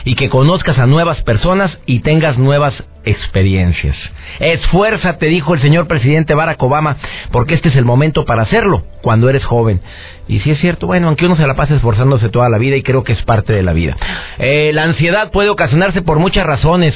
y 0.05 0.15
que 0.15 0.29
conozcas 0.29 0.77
a 0.77 0.85
nuevas 0.85 1.21
personas 1.23 1.77
y 1.85 1.99
tengas 1.99 2.37
nuevas 2.37 2.73
experiencias. 3.05 3.95
Esfuérzate, 4.39 5.27
dijo 5.27 5.53
el 5.53 5.61
señor 5.61 5.87
presidente 5.87 6.33
Barack 6.33 6.61
Obama, 6.61 6.97
porque 7.31 7.55
este 7.55 7.69
es 7.69 7.75
el 7.75 7.85
momento 7.85 8.25
para 8.25 8.43
hacerlo, 8.43 8.83
cuando 9.01 9.29
eres 9.29 9.45
joven. 9.45 9.81
Y 10.27 10.39
si 10.41 10.51
es 10.51 10.59
cierto, 10.59 10.87
bueno, 10.87 11.07
aunque 11.07 11.25
uno 11.25 11.37
se 11.37 11.47
la 11.47 11.55
pase 11.55 11.75
esforzándose 11.75 12.29
toda 12.29 12.49
la 12.49 12.57
vida 12.57 12.75
y 12.75 12.83
creo 12.83 13.03
que 13.03 13.13
es 13.13 13.21
parte 13.23 13.53
de 13.53 13.63
la 13.63 13.73
vida. 13.73 13.95
Eh, 14.37 14.71
la 14.73 14.83
ansiedad 14.83 15.31
puede 15.31 15.49
ocasionarse 15.49 16.01
por 16.01 16.19
muchas 16.19 16.45
razones. 16.45 16.93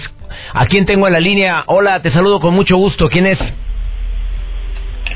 ¿A 0.53 0.65
quién 0.65 0.85
tengo 0.85 1.07
en 1.07 1.13
la 1.13 1.19
línea? 1.19 1.63
Hola, 1.67 2.01
te 2.01 2.11
saludo 2.11 2.39
con 2.39 2.53
mucho 2.53 2.75
gusto. 2.75 3.09
¿Quién 3.09 3.25
es? 3.25 3.39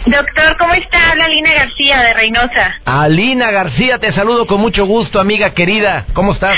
Doctor, 0.05 0.55
¿cómo 0.59 0.73
está? 0.75 1.11
Habla 1.11 1.25
Alina 1.25 1.51
García 1.53 1.99
de 2.01 2.13
Reynosa. 2.13 2.75
Alina 2.85 3.49
García, 3.49 3.97
te 3.97 4.13
saludo 4.13 4.45
con 4.45 4.61
mucho 4.61 4.85
gusto, 4.85 5.19
amiga 5.19 5.55
querida. 5.55 6.05
¿Cómo 6.13 6.33
estás? 6.33 6.55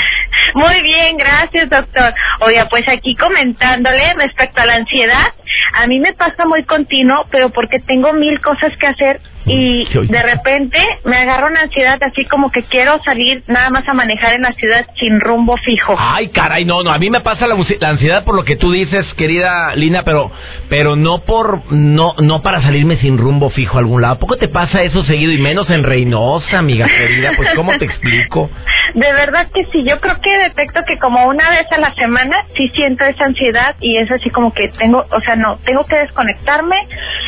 Muy 0.54 0.80
bien, 0.82 1.16
gracias, 1.16 1.70
doctor. 1.70 2.14
Oiga, 2.40 2.68
pues 2.68 2.88
aquí 2.88 3.14
comentándole 3.16 4.14
respecto 4.14 4.60
a 4.60 4.66
la 4.66 4.74
ansiedad, 4.74 5.32
a 5.74 5.86
mí 5.86 5.98
me 6.00 6.12
pasa 6.14 6.44
muy 6.46 6.64
continuo, 6.64 7.26
pero 7.30 7.50
porque 7.50 7.80
tengo 7.80 8.12
mil 8.12 8.40
cosas 8.40 8.76
que 8.78 8.86
hacer 8.86 9.20
y 9.48 9.84
de 10.06 10.22
repente 10.22 10.78
me 11.04 11.16
agarro 11.16 11.46
una 11.46 11.62
ansiedad 11.62 11.98
así 12.02 12.24
como 12.26 12.50
que 12.50 12.62
quiero 12.64 13.00
salir 13.02 13.42
nada 13.46 13.70
más 13.70 13.88
a 13.88 13.94
manejar 13.94 14.34
en 14.34 14.42
la 14.42 14.52
ciudad 14.52 14.86
sin 14.98 15.20
rumbo 15.20 15.56
fijo. 15.64 15.96
Ay, 15.98 16.28
caray, 16.28 16.64
no, 16.64 16.82
no, 16.82 16.90
a 16.90 16.98
mí 16.98 17.10
me 17.10 17.20
pasa 17.20 17.46
la, 17.46 17.56
ansiedad 17.88 18.24
por 18.24 18.34
lo 18.34 18.44
que 18.44 18.56
tú 18.56 18.72
dices, 18.72 19.06
querida 19.16 19.74
Lina, 19.74 20.02
pero 20.04 20.30
pero 20.68 20.96
no 20.96 21.20
por 21.20 21.72
no 21.72 22.14
no 22.18 22.42
para 22.42 22.62
salirme 22.62 22.96
sin 22.98 23.18
rumbo 23.18 23.50
fijo 23.50 23.76
a 23.76 23.80
algún 23.80 24.02
lado. 24.02 24.14
¿A 24.14 24.18
poco 24.18 24.36
te 24.36 24.48
pasa 24.48 24.82
eso 24.82 25.02
seguido 25.04 25.32
y 25.32 25.38
menos 25.38 25.70
en 25.70 25.82
Reynosa, 25.82 26.58
amiga 26.58 26.86
querida? 26.86 27.32
Pues 27.36 27.54
cómo 27.54 27.76
te 27.78 27.84
explico? 27.84 28.50
De 28.94 29.12
verdad 29.12 29.48
que 29.52 29.64
sí, 29.66 29.84
yo 29.84 30.00
creo 30.00 30.18
que 30.20 30.30
detecto 30.44 30.80
que 30.86 30.98
como 30.98 31.26
una 31.26 31.50
vez 31.50 31.70
a 31.70 31.78
la 31.78 31.94
semana 31.94 32.36
sí 32.56 32.68
siento 32.74 33.04
esa 33.04 33.24
ansiedad 33.24 33.76
y 33.80 33.98
es 33.98 34.10
así 34.10 34.30
como 34.30 34.52
que 34.52 34.68
tengo, 34.78 35.04
o 35.10 35.20
sea, 35.20 35.36
no, 35.36 35.58
tengo 35.64 35.84
que 35.84 35.96
desconectarme, 35.96 36.76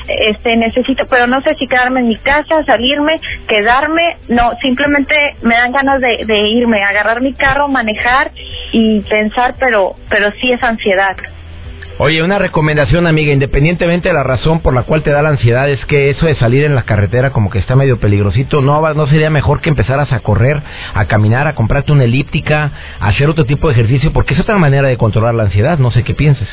este 0.08 0.56
necesito, 0.56 1.06
pero 1.08 1.26
no 1.26 1.40
sé 1.42 1.54
si 1.56 1.66
quedarme 1.66 2.00
en 2.00 2.08
mi 2.10 2.16
casa, 2.16 2.64
salirme, 2.64 3.20
quedarme, 3.46 4.16
no, 4.28 4.50
simplemente 4.60 5.14
me 5.42 5.54
dan 5.54 5.70
ganas 5.70 6.00
de, 6.00 6.24
de 6.26 6.38
irme, 6.48 6.82
agarrar 6.82 7.20
mi 7.20 7.34
carro, 7.34 7.68
manejar 7.68 8.32
y 8.72 9.00
pensar, 9.02 9.54
pero, 9.60 9.94
pero 10.08 10.32
sí 10.40 10.50
es 10.50 10.60
ansiedad. 10.60 11.16
Oye, 11.98 12.20
una 12.22 12.38
recomendación, 12.38 13.06
amiga, 13.06 13.32
independientemente 13.32 14.08
de 14.08 14.14
la 14.14 14.24
razón 14.24 14.60
por 14.60 14.74
la 14.74 14.82
cual 14.82 15.02
te 15.04 15.10
da 15.10 15.22
la 15.22 15.28
ansiedad, 15.28 15.70
es 15.70 15.84
que 15.84 16.10
eso 16.10 16.26
de 16.26 16.34
salir 16.34 16.64
en 16.64 16.74
la 16.74 16.82
carretera 16.82 17.30
como 17.30 17.48
que 17.50 17.60
está 17.60 17.76
medio 17.76 18.00
peligrosito, 18.00 18.60
¿no, 18.60 18.80
no 18.94 19.06
sería 19.06 19.30
mejor 19.30 19.60
que 19.60 19.68
empezaras 19.68 20.10
a 20.10 20.20
correr, 20.20 20.60
a 20.94 21.04
caminar, 21.04 21.46
a 21.46 21.54
comprarte 21.54 21.92
una 21.92 22.04
elíptica, 22.04 22.72
a 22.98 23.08
hacer 23.08 23.28
otro 23.28 23.44
tipo 23.44 23.68
de 23.68 23.74
ejercicio? 23.74 24.12
Porque 24.12 24.34
es 24.34 24.40
otra 24.40 24.58
manera 24.58 24.88
de 24.88 24.96
controlar 24.96 25.34
la 25.34 25.44
ansiedad, 25.44 25.78
no 25.78 25.92
sé 25.92 26.02
qué 26.02 26.14
pienses. 26.14 26.48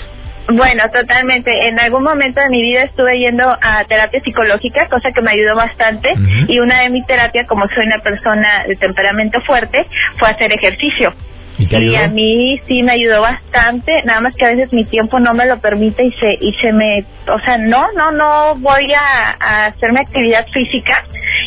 Bueno, 0.49 0.89
totalmente. 0.91 1.51
En 1.67 1.79
algún 1.79 2.03
momento 2.03 2.39
de 2.39 2.49
mi 2.49 2.61
vida 2.61 2.83
estuve 2.83 3.19
yendo 3.19 3.43
a 3.43 3.83
terapia 3.85 4.21
psicológica, 4.21 4.87
cosa 4.87 5.11
que 5.11 5.21
me 5.21 5.31
ayudó 5.31 5.55
bastante. 5.55 6.09
Y 6.47 6.59
una 6.59 6.81
de 6.81 6.89
mis 6.89 7.05
terapias, 7.05 7.47
como 7.47 7.67
soy 7.67 7.85
una 7.85 7.99
persona 7.99 8.63
de 8.65 8.75
temperamento 8.77 9.41
fuerte, 9.41 9.85
fue 10.17 10.29
hacer 10.29 10.53
ejercicio. 10.53 11.13
¿Y, 11.57 11.95
a 11.95 12.07
mí 12.07 12.59
sí 12.67 12.83
me 12.83 12.91
ayudó 12.91 13.21
bastante, 13.21 14.03
nada 14.03 14.21
más 14.21 14.35
que 14.35 14.45
a 14.45 14.49
veces 14.49 14.71
mi 14.71 14.85
tiempo 14.85 15.19
no 15.19 15.33
me 15.33 15.45
lo 15.45 15.59
permite 15.59 16.03
y 16.03 16.11
se 16.11 16.37
y 16.39 16.53
se 16.61 16.71
me, 16.71 17.03
o 17.27 17.39
sea, 17.39 17.57
no, 17.57 17.87
no, 17.93 18.11
no 18.11 18.55
voy 18.55 18.93
a, 18.93 19.37
a 19.39 19.65
hacerme 19.67 20.01
actividad 20.01 20.45
física 20.53 21.03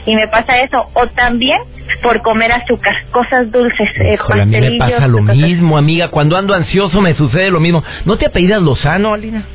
y 0.06 0.16
me 0.16 0.28
pasa 0.28 0.58
eso. 0.60 0.86
O 0.94 1.06
también 1.08 1.60
por 2.02 2.20
comer 2.22 2.52
azúcar, 2.52 2.94
cosas 3.10 3.50
dulces. 3.50 3.88
Eh, 3.96 4.16
a 4.28 4.44
mí 4.44 4.60
me 4.60 4.78
pasa 4.78 5.06
lo 5.06 5.22
mismo, 5.22 5.76
amiga. 5.76 6.08
Cuando 6.08 6.36
ando 6.36 6.54
ansioso 6.54 7.00
me 7.00 7.14
sucede 7.14 7.50
lo 7.50 7.60
mismo. 7.60 7.82
¿No 8.04 8.16
te 8.16 8.26
apellidas 8.26 8.62
Lozano, 8.62 9.14
Alina? 9.14 9.46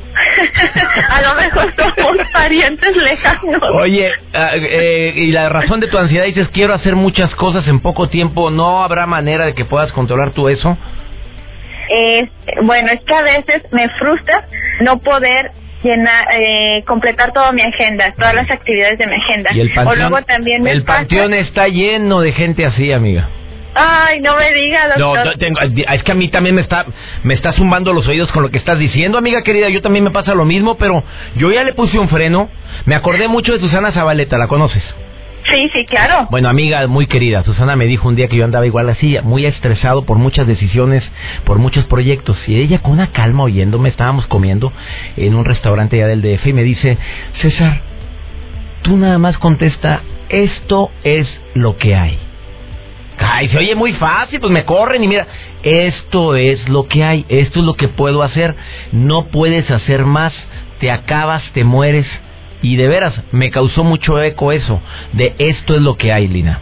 A 1.10 1.22
lo 1.22 1.34
mejor 1.34 1.74
somos 1.76 2.16
parientes 2.32 2.96
lejanos. 2.96 3.62
Oye, 3.74 4.10
ah, 4.34 4.50
eh, 4.54 5.12
y 5.16 5.32
la 5.32 5.48
razón 5.48 5.80
de 5.80 5.88
tu 5.88 5.98
ansiedad 5.98 6.24
dices 6.24 6.48
quiero 6.52 6.74
hacer 6.74 6.96
muchas 6.96 7.34
cosas 7.34 7.66
en 7.68 7.80
poco 7.80 8.08
tiempo, 8.08 8.50
¿no 8.50 8.82
habrá 8.82 9.06
manera 9.06 9.46
de 9.46 9.54
que 9.54 9.64
puedas 9.64 9.92
controlar 9.92 10.30
tú 10.30 10.48
eso? 10.48 10.76
es, 11.88 12.28
bueno, 12.62 12.90
es 12.90 13.00
que 13.02 13.14
a 13.14 13.22
veces 13.22 13.62
me 13.70 13.88
frustra 13.90 14.44
no 14.80 14.98
poder 14.98 15.52
llenar, 15.84 16.26
eh, 16.32 16.82
completar 16.84 17.32
toda 17.32 17.52
mi 17.52 17.62
agenda, 17.62 18.12
todas 18.16 18.34
las 18.34 18.50
actividades 18.50 18.98
de 18.98 19.06
mi 19.06 19.14
agenda. 19.14 19.50
Y 19.54 19.60
el 19.60 19.70
o 19.70 19.74
panteón, 19.74 19.98
luego 19.98 20.22
también 20.26 20.62
me 20.62 20.72
el 20.72 20.82
pasa- 20.82 20.98
panteón 21.00 21.32
está 21.34 21.68
lleno 21.68 22.20
de 22.22 22.32
gente 22.32 22.66
así, 22.66 22.92
amiga. 22.92 23.28
Ay, 23.76 24.20
no 24.20 24.36
me 24.36 24.52
diga, 24.54 24.96
No, 24.98 25.12
tengo- 25.38 25.60
es 25.60 26.02
que 26.02 26.12
a 26.12 26.14
mí 26.14 26.28
también 26.28 26.54
me 26.54 26.62
está 26.62 26.86
me 27.22 27.34
está 27.34 27.52
zumbando 27.52 27.92
los 27.92 28.06
oídos 28.08 28.32
con 28.32 28.42
lo 28.42 28.50
que 28.50 28.58
estás 28.58 28.78
diciendo, 28.78 29.18
amiga 29.18 29.42
querida. 29.42 29.68
Yo 29.68 29.82
también 29.82 30.04
me 30.04 30.10
pasa 30.10 30.34
lo 30.34 30.44
mismo, 30.44 30.76
pero 30.76 31.02
yo 31.36 31.50
ya 31.50 31.62
le 31.64 31.74
puse 31.74 31.98
un 31.98 32.08
freno. 32.08 32.48
Me 32.86 32.94
acordé 32.94 33.28
mucho 33.28 33.52
de 33.52 33.60
Susana 33.60 33.92
Zabaleta, 33.92 34.38
¿la 34.38 34.48
conoces? 34.48 34.82
Sí, 35.48 35.68
sí, 35.72 35.84
claro. 35.86 36.26
Bueno, 36.30 36.48
amiga 36.48 36.84
muy 36.88 37.06
querida, 37.06 37.44
Susana 37.44 37.76
me 37.76 37.86
dijo 37.86 38.08
un 38.08 38.16
día 38.16 38.26
que 38.26 38.36
yo 38.36 38.44
andaba 38.44 38.66
igual 38.66 38.88
así, 38.88 39.16
muy 39.22 39.46
estresado 39.46 40.04
por 40.04 40.18
muchas 40.18 40.46
decisiones, 40.48 41.04
por 41.44 41.58
muchos 41.58 41.84
proyectos. 41.84 42.36
Y 42.48 42.60
ella 42.60 42.80
con 42.80 42.92
una 42.92 43.12
calma 43.12 43.44
oyéndome, 43.44 43.88
estábamos 43.90 44.26
comiendo 44.26 44.72
en 45.16 45.34
un 45.36 45.44
restaurante 45.44 45.98
ya 45.98 46.06
del 46.08 46.20
DF 46.20 46.46
y 46.48 46.52
me 46.52 46.64
dice, 46.64 46.98
César, 47.42 47.80
tú 48.82 48.96
nada 48.96 49.18
más 49.18 49.38
contesta, 49.38 50.00
esto 50.30 50.90
es 51.04 51.28
lo 51.54 51.76
que 51.76 51.94
hay. 51.94 52.18
Ay, 53.18 53.48
se 53.48 53.58
oye 53.58 53.74
muy 53.74 53.94
fácil, 53.94 54.40
pues 54.40 54.52
me 54.52 54.64
corren 54.64 55.02
y 55.02 55.08
mira, 55.08 55.26
esto 55.62 56.36
es 56.36 56.68
lo 56.68 56.86
que 56.86 57.02
hay, 57.02 57.24
esto 57.28 57.60
es 57.60 57.64
lo 57.64 57.74
que 57.74 57.88
puedo 57.88 58.22
hacer, 58.22 58.54
no 58.92 59.26
puedes 59.28 59.70
hacer 59.70 60.04
más, 60.04 60.34
te 60.80 60.90
acabas, 60.90 61.42
te 61.52 61.64
mueres. 61.64 62.06
Y 62.62 62.76
de 62.76 62.88
veras, 62.88 63.14
me 63.32 63.50
causó 63.50 63.84
mucho 63.84 64.20
eco 64.20 64.52
eso, 64.52 64.80
de 65.12 65.34
esto 65.38 65.76
es 65.76 65.82
lo 65.82 65.96
que 65.96 66.12
hay, 66.12 66.26
Lina. 66.28 66.60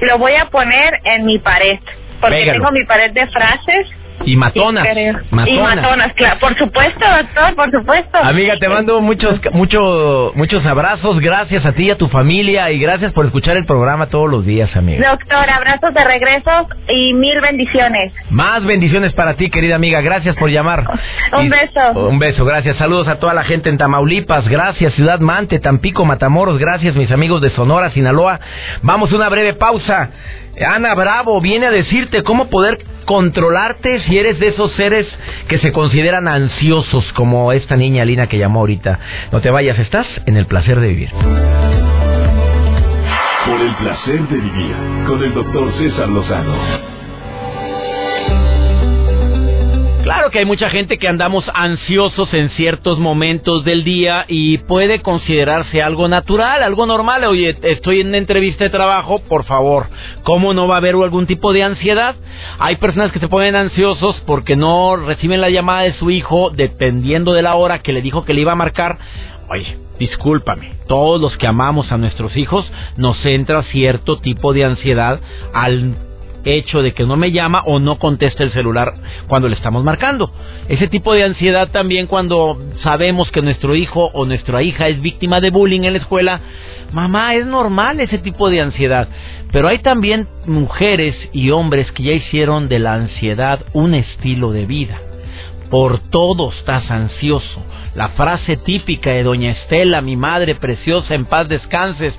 Lo 0.00 0.18
voy 0.18 0.34
a 0.34 0.46
poner 0.46 1.00
en 1.04 1.24
mi 1.24 1.38
pared, 1.38 1.78
porque 2.20 2.36
Pégalo. 2.36 2.58
tengo 2.60 2.72
mi 2.72 2.84
pared 2.84 3.12
de 3.12 3.26
frases. 3.28 3.86
Y 4.26 4.36
matonas, 4.36 4.84
matonas. 5.30 5.48
y 5.48 5.58
matonas, 5.58 6.12
claro. 6.14 6.38
Por 6.40 6.58
supuesto, 6.58 7.00
doctor, 7.00 7.54
por 7.56 7.70
supuesto. 7.70 8.18
Amiga, 8.18 8.54
te 8.58 8.68
mando 8.68 9.00
muchos, 9.00 9.40
mucho, 9.52 10.32
muchos 10.34 10.66
abrazos, 10.66 11.20
gracias 11.20 11.64
a 11.64 11.72
ti 11.72 11.84
y 11.84 11.90
a 11.90 11.96
tu 11.96 12.08
familia 12.08 12.70
y 12.72 12.78
gracias 12.78 13.12
por 13.12 13.24
escuchar 13.26 13.56
el 13.56 13.64
programa 13.64 14.06
todos 14.08 14.28
los 14.30 14.44
días, 14.44 14.74
amiga. 14.76 15.10
Doctor, 15.10 15.48
abrazos 15.48 15.94
de 15.94 16.04
regreso 16.04 16.68
y 16.88 17.14
mil 17.14 17.40
bendiciones. 17.40 18.12
Más 18.30 18.64
bendiciones 18.64 19.12
para 19.14 19.34
ti, 19.34 19.48
querida 19.48 19.76
amiga. 19.76 20.00
Gracias 20.00 20.34
por 20.36 20.50
llamar. 20.50 20.84
Un 21.32 21.46
Y- 21.46 21.48
beso. 21.48 21.92
Un 22.08 22.18
beso, 22.18 22.44
gracias. 22.44 22.76
Saludos 22.76 23.08
a 23.08 23.18
toda 23.20 23.32
la 23.32 23.44
gente 23.44 23.68
en 23.70 23.78
Tamaulipas. 23.78 24.48
Gracias, 24.48 24.92
Ciudad 24.94 25.20
Mante, 25.20 25.60
Tampico, 25.60 26.04
Matamoros. 26.04 26.58
Gracias, 26.58 26.94
mis 26.96 27.10
amigos 27.12 27.40
de 27.40 27.50
Sonora, 27.50 27.90
Sinaloa. 27.90 28.40
Vamos 28.82 29.12
a 29.12 29.16
una 29.16 29.28
breve 29.28 29.54
pausa. 29.54 30.10
Ana 30.64 30.94
Bravo 30.94 31.40
viene 31.40 31.66
a 31.66 31.70
decirte 31.70 32.22
cómo 32.22 32.48
poder 32.48 32.78
controlarte 33.04 34.00
si 34.00 34.18
eres 34.18 34.38
de 34.38 34.48
esos 34.48 34.72
seres 34.72 35.06
que 35.48 35.58
se 35.58 35.72
consideran 35.72 36.28
ansiosos, 36.28 37.12
como 37.12 37.52
esta 37.52 37.76
niña 37.76 38.04
Lina 38.04 38.26
que 38.26 38.38
llamó 38.38 38.60
ahorita. 38.60 38.98
No 39.32 39.40
te 39.40 39.50
vayas, 39.50 39.78
estás 39.78 40.06
en 40.26 40.36
el 40.36 40.46
placer 40.46 40.80
de 40.80 40.88
vivir. 40.88 41.10
Por 43.46 43.60
el 43.60 43.74
placer 43.76 44.28
de 44.28 44.36
vivir 44.36 44.74
con 45.06 45.22
el 45.22 45.34
doctor 45.34 45.72
César 45.78 46.08
Lozano. 46.08 46.95
Claro 50.06 50.30
que 50.30 50.38
hay 50.38 50.44
mucha 50.44 50.70
gente 50.70 50.98
que 50.98 51.08
andamos 51.08 51.44
ansiosos 51.52 52.32
en 52.32 52.50
ciertos 52.50 53.00
momentos 53.00 53.64
del 53.64 53.82
día 53.82 54.24
y 54.28 54.58
puede 54.58 55.02
considerarse 55.02 55.82
algo 55.82 56.06
natural, 56.06 56.62
algo 56.62 56.86
normal. 56.86 57.24
Oye, 57.24 57.58
estoy 57.62 58.02
en 58.02 58.06
una 58.10 58.18
entrevista 58.18 58.62
de 58.62 58.70
trabajo, 58.70 59.18
por 59.28 59.44
favor, 59.46 59.88
¿cómo 60.22 60.54
no 60.54 60.68
va 60.68 60.76
a 60.76 60.78
haber 60.78 60.94
algún 60.94 61.26
tipo 61.26 61.52
de 61.52 61.64
ansiedad? 61.64 62.14
Hay 62.60 62.76
personas 62.76 63.10
que 63.10 63.18
se 63.18 63.26
ponen 63.26 63.56
ansiosos 63.56 64.22
porque 64.28 64.54
no 64.54 64.94
reciben 64.94 65.40
la 65.40 65.50
llamada 65.50 65.82
de 65.82 65.94
su 65.94 66.08
hijo 66.12 66.50
dependiendo 66.50 67.32
de 67.32 67.42
la 67.42 67.56
hora 67.56 67.80
que 67.80 67.92
le 67.92 68.00
dijo 68.00 68.24
que 68.24 68.32
le 68.32 68.42
iba 68.42 68.52
a 68.52 68.54
marcar. 68.54 68.98
Oye, 69.50 69.76
discúlpame, 69.98 70.74
todos 70.86 71.20
los 71.20 71.36
que 71.36 71.48
amamos 71.48 71.90
a 71.90 71.98
nuestros 71.98 72.36
hijos 72.36 72.64
nos 72.96 73.26
entra 73.26 73.64
cierto 73.64 74.18
tipo 74.18 74.52
de 74.52 74.66
ansiedad 74.66 75.18
al 75.52 75.96
hecho 76.54 76.82
de 76.82 76.92
que 76.92 77.04
no 77.04 77.16
me 77.16 77.32
llama 77.32 77.62
o 77.66 77.78
no 77.78 77.98
contesta 77.98 78.42
el 78.42 78.52
celular 78.52 78.94
cuando 79.26 79.48
le 79.48 79.56
estamos 79.56 79.84
marcando. 79.84 80.30
Ese 80.68 80.88
tipo 80.88 81.12
de 81.12 81.24
ansiedad 81.24 81.70
también 81.70 82.06
cuando 82.06 82.58
sabemos 82.82 83.30
que 83.30 83.42
nuestro 83.42 83.74
hijo 83.74 84.10
o 84.14 84.24
nuestra 84.24 84.62
hija 84.62 84.88
es 84.88 85.00
víctima 85.00 85.40
de 85.40 85.50
bullying 85.50 85.82
en 85.82 85.92
la 85.92 85.98
escuela. 85.98 86.40
Mamá, 86.92 87.34
es 87.34 87.46
normal 87.46 88.00
ese 88.00 88.18
tipo 88.18 88.48
de 88.48 88.60
ansiedad. 88.60 89.08
Pero 89.52 89.68
hay 89.68 89.78
también 89.78 90.28
mujeres 90.46 91.16
y 91.32 91.50
hombres 91.50 91.90
que 91.92 92.04
ya 92.04 92.12
hicieron 92.12 92.68
de 92.68 92.78
la 92.78 92.94
ansiedad 92.94 93.64
un 93.72 93.94
estilo 93.94 94.52
de 94.52 94.66
vida. 94.66 94.98
Por 95.70 95.98
todo 96.10 96.52
estás 96.52 96.90
ansioso. 96.90 97.62
La 97.94 98.10
frase 98.10 98.56
típica 98.58 99.10
de 99.10 99.22
Doña 99.22 99.52
Estela, 99.52 100.00
mi 100.00 100.16
madre 100.16 100.54
preciosa, 100.54 101.14
en 101.14 101.24
paz 101.24 101.48
descanses. 101.48 102.14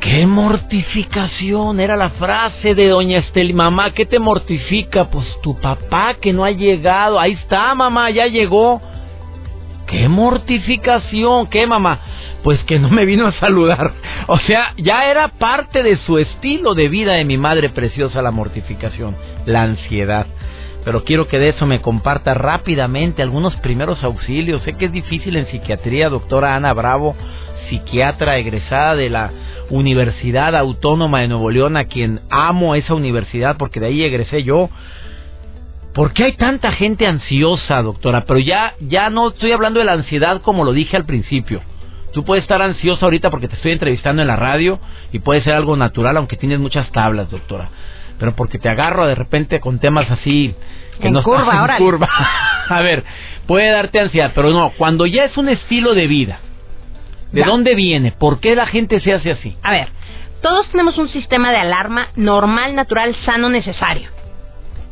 ¡Qué 0.00 0.26
mortificación! 0.26 1.80
Era 1.80 1.96
la 1.96 2.10
frase 2.10 2.74
de 2.74 2.88
Doña 2.88 3.18
Estela. 3.18 3.54
Mamá, 3.54 3.90
¿qué 3.92 4.06
te 4.06 4.18
mortifica? 4.18 5.10
Pues 5.10 5.26
tu 5.42 5.58
papá 5.58 6.14
que 6.14 6.32
no 6.32 6.44
ha 6.44 6.50
llegado. 6.50 7.18
Ahí 7.18 7.32
está, 7.32 7.74
mamá, 7.74 8.10
ya 8.10 8.26
llegó. 8.26 8.80
¡Qué 9.86 10.08
mortificación! 10.08 11.46
¿Qué, 11.46 11.66
mamá? 11.66 12.00
Pues 12.42 12.62
que 12.64 12.78
no 12.78 12.90
me 12.90 13.04
vino 13.04 13.26
a 13.26 13.32
saludar. 13.32 13.92
O 14.28 14.38
sea, 14.38 14.74
ya 14.76 15.08
era 15.08 15.28
parte 15.28 15.84
de 15.84 15.98
su 15.98 16.18
estilo 16.18 16.74
de 16.74 16.88
vida 16.88 17.12
de 17.12 17.24
mi 17.24 17.38
madre 17.38 17.68
preciosa 17.68 18.22
la 18.22 18.32
mortificación, 18.32 19.14
la 19.44 19.62
ansiedad. 19.62 20.26
Pero 20.86 21.02
quiero 21.02 21.26
que 21.26 21.40
de 21.40 21.48
eso 21.48 21.66
me 21.66 21.82
comparta 21.82 22.32
rápidamente 22.32 23.20
algunos 23.20 23.56
primeros 23.56 24.04
auxilios. 24.04 24.62
Sé 24.62 24.74
que 24.74 24.84
es 24.84 24.92
difícil 24.92 25.34
en 25.34 25.48
psiquiatría, 25.48 26.08
doctora 26.08 26.54
Ana 26.54 26.72
Bravo, 26.74 27.16
psiquiatra 27.68 28.38
egresada 28.38 28.94
de 28.94 29.10
la 29.10 29.32
Universidad 29.68 30.54
Autónoma 30.54 31.22
de 31.22 31.26
Nuevo 31.26 31.50
León, 31.50 31.76
a 31.76 31.86
quien 31.86 32.20
amo 32.30 32.76
esa 32.76 32.94
universidad 32.94 33.56
porque 33.56 33.80
de 33.80 33.86
ahí 33.86 34.04
egresé 34.04 34.44
yo. 34.44 34.70
¿Por 35.92 36.12
qué 36.12 36.22
hay 36.22 36.32
tanta 36.34 36.70
gente 36.70 37.04
ansiosa, 37.04 37.82
doctora? 37.82 38.24
Pero 38.24 38.38
ya, 38.38 38.74
ya 38.78 39.10
no 39.10 39.30
estoy 39.30 39.50
hablando 39.50 39.80
de 39.80 39.86
la 39.86 39.94
ansiedad 39.94 40.40
como 40.40 40.62
lo 40.62 40.70
dije 40.70 40.96
al 40.96 41.04
principio. 41.04 41.62
Tú 42.12 42.22
puedes 42.24 42.42
estar 42.42 42.62
ansiosa 42.62 43.06
ahorita 43.06 43.28
porque 43.30 43.48
te 43.48 43.56
estoy 43.56 43.72
entrevistando 43.72 44.22
en 44.22 44.28
la 44.28 44.36
radio 44.36 44.78
y 45.10 45.18
puede 45.18 45.42
ser 45.42 45.54
algo 45.54 45.76
natural 45.76 46.16
aunque 46.16 46.36
tienes 46.36 46.60
muchas 46.60 46.92
tablas, 46.92 47.28
doctora. 47.28 47.70
Pero 48.18 48.34
porque 48.34 48.58
te 48.58 48.68
agarro 48.68 49.06
de 49.06 49.14
repente 49.14 49.60
con 49.60 49.78
temas 49.78 50.10
así 50.10 50.54
que 51.00 51.08
En 51.08 51.12
no 51.14 51.22
curva, 51.22 51.52
estás 51.62 51.78
en 51.80 51.84
curva. 51.84 52.08
A 52.68 52.80
ver, 52.80 53.04
puede 53.46 53.70
darte 53.70 54.00
ansiedad, 54.00 54.32
pero 54.34 54.50
no, 54.50 54.70
cuando 54.76 55.06
ya 55.06 55.24
es 55.24 55.36
un 55.36 55.48
estilo 55.48 55.94
de 55.94 56.06
vida. 56.06 56.40
¿De 57.32 57.40
Ya. 57.40 57.46
dónde 57.46 57.74
viene? 57.74 58.12
¿Por 58.12 58.40
qué 58.40 58.54
la 58.56 58.66
gente 58.66 59.00
se 59.00 59.12
hace 59.12 59.30
así? 59.32 59.56
A 59.62 59.70
ver, 59.72 59.88
todos 60.42 60.68
tenemos 60.70 60.96
un 60.98 61.08
sistema 61.10 61.50
de 61.50 61.58
alarma 61.58 62.08
normal, 62.16 62.74
natural, 62.74 63.14
sano, 63.24 63.48
necesario. 63.50 64.08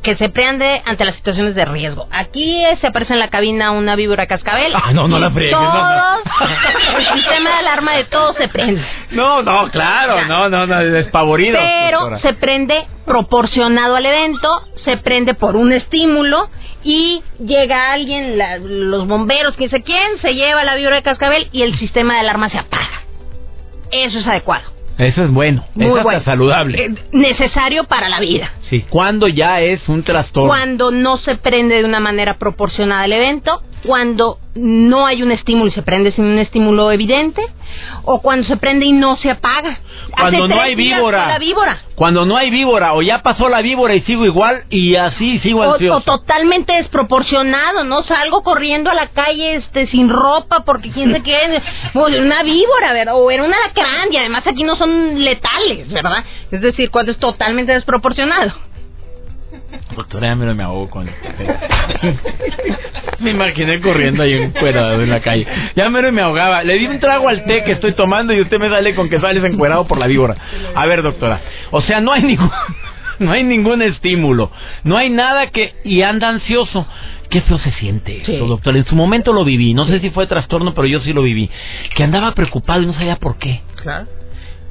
Que 0.05 0.17
se 0.17 0.29
prende 0.29 0.83
ante 0.85 1.05
las 1.07 1.17
situaciones 1.17 1.55
de 1.55 1.65
riesgo. 1.65 2.07
Aquí 2.13 2.63
eh, 2.63 2.77
se 2.81 2.89
aparece 2.89 3.15
en 3.15 3.19
la 3.21 3.29
cabina 3.29 3.71
una 3.71 3.97
víbora 3.97 4.27
cascabel. 4.27 4.73
Ah, 4.77 4.93
no, 4.93 5.09
no 5.09 5.19
la 5.19 5.31
friegues, 5.31 5.53
no, 5.59 5.63
no. 5.63 6.21
Todos, 6.29 6.51
el 6.99 7.07
sistema 7.21 7.51
de 7.51 7.57
alarma 7.57 7.93
de 7.97 8.05
todos 8.05 8.37
se 8.37 8.49
prende. 8.49 8.85
No, 9.13 9.41
no, 9.43 9.71
claro, 9.71 10.27
no, 10.27 10.49
no, 10.51 10.67
no, 10.67 10.79
despavorido. 10.85 11.59
Pero 11.59 12.01
doctora. 12.01 12.21
se 12.21 12.35
prende 12.35 12.87
proporcionado 13.07 13.97
al 13.97 14.05
evento, 14.05 14.49
se 14.85 14.99
prende 14.99 15.33
por 15.35 15.57
un 15.57 15.73
estímulo 15.73 16.51
y 16.83 17.23
llega 17.39 17.93
alguien, 17.93 18.37
la- 18.37 18.59
los 18.59 19.07
bomberos, 19.09 19.57
quien 19.57 19.71
sé 19.71 19.83
quién, 19.83 20.19
se 20.21 20.35
lleva 20.35 20.65
la 20.65 20.75
víbora 20.75 20.97
de 20.97 21.03
cascabel 21.03 21.49
y 21.51 21.63
el 21.63 21.79
sistema 21.79 22.13
de 22.15 22.21
alarma 22.21 22.51
se 22.51 22.59
apaga. 22.59 23.03
Eso 23.91 24.19
es 24.19 24.27
adecuado. 24.27 24.65
Eso 24.99 25.25
es 25.25 25.31
bueno, 25.33 25.65
Muy 25.75 25.87
eso 25.87 26.03
bueno. 26.03 26.19
es 26.19 26.25
saludable. 26.25 26.85
Eh, 26.85 26.95
necesario 27.13 27.85
para 27.85 28.09
la 28.09 28.21
vida. 28.21 28.51
Sí, 28.71 28.85
cuando 28.89 29.27
ya 29.27 29.61
es 29.61 29.89
un 29.89 30.05
trastorno. 30.05 30.49
Cuando 30.49 30.91
no 30.93 31.17
se 31.19 31.37
prende 31.37 31.77
de 31.77 31.85
una 31.85 31.99
manera 32.01 32.39
proporcionada 32.39 33.03
al 33.03 33.13
evento, 33.13 33.61
cuando 33.85 34.39
no 34.55 35.07
hay 35.07 35.23
un 35.23 35.31
estímulo 35.31 35.69
y 35.69 35.73
se 35.75 35.83
prende 35.83 36.13
sin 36.13 36.25
un 36.25 36.39
estímulo 36.39 36.91
evidente, 36.91 37.43
o 38.05 38.23
cuando 38.23 38.47
se 38.47 38.57
prende 38.57 38.87
y 38.87 38.93
no 38.93 39.17
se 39.17 39.31
apaga. 39.31 39.79
Cuando 40.11 40.45
Hace 40.45 40.55
no 40.55 40.61
hay 40.61 40.75
víbora. 40.75 41.25
fue 41.25 41.33
La 41.33 41.39
víbora. 41.39 41.83
Cuando 41.95 42.25
no 42.25 42.37
hay 42.37 42.51
víbora 42.51 42.95
o 42.95 43.03
ya 43.03 43.23
pasó 43.23 43.49
la 43.49 43.61
víbora 43.61 43.95
y 43.95 44.01
sigo 44.03 44.25
igual 44.25 44.65
y 44.71 44.97
así 44.97 45.39
sigo 45.41 45.61
O, 45.61 45.73
ansioso. 45.75 45.97
o 45.99 46.19
totalmente 46.19 46.73
desproporcionado, 46.75 47.85
¿no? 47.85 48.03
Salgo 48.05 48.43
corriendo 48.43 48.91
a 48.91 48.95
la 48.95 49.09
calle 49.09 49.57
este 49.57 49.87
sin 49.89 50.09
ropa 50.09 50.65
porque 50.65 50.91
quién 50.91 51.13
se 51.13 51.23
qué, 51.23 51.61
pues, 51.93 52.19
una 52.19 52.43
víbora, 52.43 52.93
¿verdad? 52.93 53.15
O 53.17 53.31
era 53.31 53.43
un 53.45 53.53
alacrán 53.53 54.13
y 54.13 54.17
además 54.17 54.47
aquí 54.47 54.65
no 54.65 54.77
son 54.77 55.23
letales, 55.23 55.91
¿verdad? 55.91 56.25
Es 56.51 56.61
decir, 56.61 56.91
cuando 56.91 57.13
es 57.13 57.19
totalmente 57.19 57.73
desproporcionado. 57.73 58.53
Doctora, 59.97 60.29
ya 60.29 60.35
me, 60.37 60.55
me 60.55 60.63
ahogo 60.63 60.91
con 60.91 61.09
el 61.09 61.15
café. 61.23 61.47
me 63.21 63.31
imaginé 63.31 63.81
corriendo 63.81 64.23
ahí 64.23 64.33
encuerado 64.35 65.03
en 65.03 65.11
la 65.11 65.21
calle. 65.21 65.47
Ya 65.77 65.89
mero 65.89 66.11
me 66.13 66.23
ahogaba. 66.23 66.63
Le 66.65 66.79
di 66.79 66.87
un 66.87 66.99
trago 67.01 67.29
al 67.29 67.45
té 67.45 67.65
que 67.65 67.73
estoy 67.73 67.93
tomando 67.93 68.33
y 68.33 68.41
usted 68.41 68.59
me 68.59 68.69
sale 68.69 68.95
con 68.95 69.09
que 69.09 69.21
sales 69.21 69.43
encuerado 69.45 69.87
por 69.87 69.99
la 69.99 70.07
víbora. 70.07 70.37
A 70.75 70.87
ver, 70.87 71.03
doctora. 71.03 71.41
O 71.71 71.81
sea, 71.83 72.01
no 72.01 72.13
hay 72.13 72.23
ningún... 72.23 72.51
no 73.21 73.31
hay 73.31 73.45
ningún 73.45 73.81
estímulo, 73.81 74.51
no 74.83 74.97
hay 74.97 75.09
nada 75.09 75.47
que 75.51 75.75
y 75.85 76.03
anda 76.03 76.29
ansioso. 76.29 76.87
Qué 77.31 77.41
feo 77.41 77.59
se 77.59 77.71
siente 77.73 78.23
Sí. 78.25 78.35
eso, 78.35 78.47
doctor. 78.47 78.77
En 78.77 78.85
su 78.85 78.95
momento 78.95 79.33
lo 79.33 79.45
viví, 79.45 79.73
no 79.75 79.87
sé 79.87 79.99
si 80.01 80.11
fue 80.11 80.27
trastorno, 80.27 80.75
pero 80.75 80.87
yo 80.87 81.01
sí 81.01 81.13
lo 81.13 81.23
viví. 81.23 81.51
Que 81.95 82.03
andaba 82.05 82.33
preocupado 82.33 82.83
y 82.83 82.87
no 82.87 82.93
sabía 82.95 83.17
por 83.17 83.39
qué. 83.39 83.61
Claro. 83.83 84.07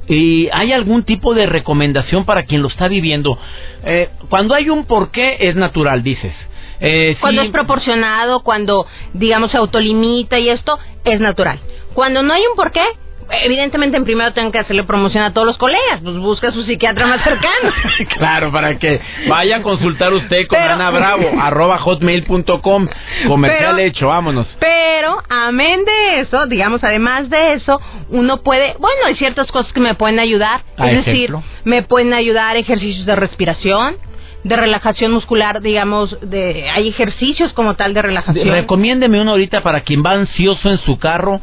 ¿Y 0.08 0.48
hay 0.52 0.72
algún 0.72 1.04
tipo 1.04 1.34
de 1.34 1.46
recomendación 1.46 2.24
para 2.24 2.44
quien 2.44 2.62
lo 2.62 2.68
está 2.68 2.88
viviendo? 2.88 3.38
Eh, 3.84 4.10
cuando 4.28 4.54
hay 4.54 4.68
un 4.70 4.84
porqué 4.84 5.36
es 5.40 5.56
natural, 5.56 6.02
dices. 6.02 6.34
Eh, 6.80 7.16
Cuando 7.20 7.42
es 7.42 7.50
proporcionado, 7.50 8.42
cuando, 8.42 8.86
digamos, 9.14 9.52
se 9.52 9.56
autolimita 9.56 10.38
y 10.38 10.50
esto, 10.50 10.78
es 11.04 11.20
natural. 11.20 11.58
Cuando 11.94 12.22
no 12.22 12.34
hay 12.34 12.42
un 12.46 12.56
porqué, 12.56 12.84
evidentemente 13.30 13.96
en 13.96 14.04
primero 14.04 14.32
tengo 14.32 14.50
que 14.52 14.58
hacerle 14.58 14.84
promoción 14.84 15.24
a 15.24 15.32
todos 15.32 15.46
los 15.46 15.56
colegas, 15.58 16.00
pues 16.02 16.16
busca 16.16 16.48
a 16.48 16.52
su 16.52 16.62
psiquiatra 16.64 17.06
más 17.06 17.22
cercano. 17.22 17.72
Claro, 18.18 18.52
para 18.52 18.78
que 18.78 19.00
vaya 19.28 19.56
a 19.56 19.62
consultar 19.62 20.12
usted 20.12 20.46
con 20.46 20.58
Pero- 20.58 20.74
Ana 20.74 20.90
Bravo, 20.90 21.30
arroba 21.42 21.78
hotmail.com. 21.78 22.88
Comercial 23.28 23.76
Pero- 23.76 23.78
hecho, 23.78 24.08
vámonos. 24.08 24.46
Pero, 24.60 25.22
amén 25.28 25.84
de 25.84 26.20
eso, 26.20 26.46
digamos, 26.46 26.82
además 26.84 27.28
de 27.30 27.54
eso, 27.54 27.80
uno 28.10 28.42
puede, 28.42 28.74
bueno, 28.78 29.06
hay 29.06 29.14
ciertas 29.16 29.50
cosas 29.50 29.72
que 29.72 29.80
me 29.80 29.94
pueden 29.94 30.18
ayudar. 30.18 30.62
¿A 30.76 30.90
es 30.90 31.04
decir, 31.04 31.24
ejemplo? 31.30 31.42
me 31.64 31.82
pueden 31.82 32.12
ayudar 32.14 32.56
ejercicios 32.56 33.06
de 33.06 33.16
respiración, 33.16 33.96
de 34.44 34.56
relajación 34.56 35.10
muscular, 35.12 35.60
digamos, 35.62 36.16
de 36.20 36.68
hay 36.70 36.88
ejercicios 36.88 37.52
como 37.54 37.74
tal 37.74 37.94
de 37.94 38.02
relajación. 38.02 38.46
Recomiéndeme 38.48 39.20
uno 39.20 39.32
ahorita 39.32 39.62
para 39.62 39.80
quien 39.80 40.02
va 40.04 40.12
ansioso 40.12 40.70
en 40.70 40.78
su 40.78 40.98
carro. 40.98 41.40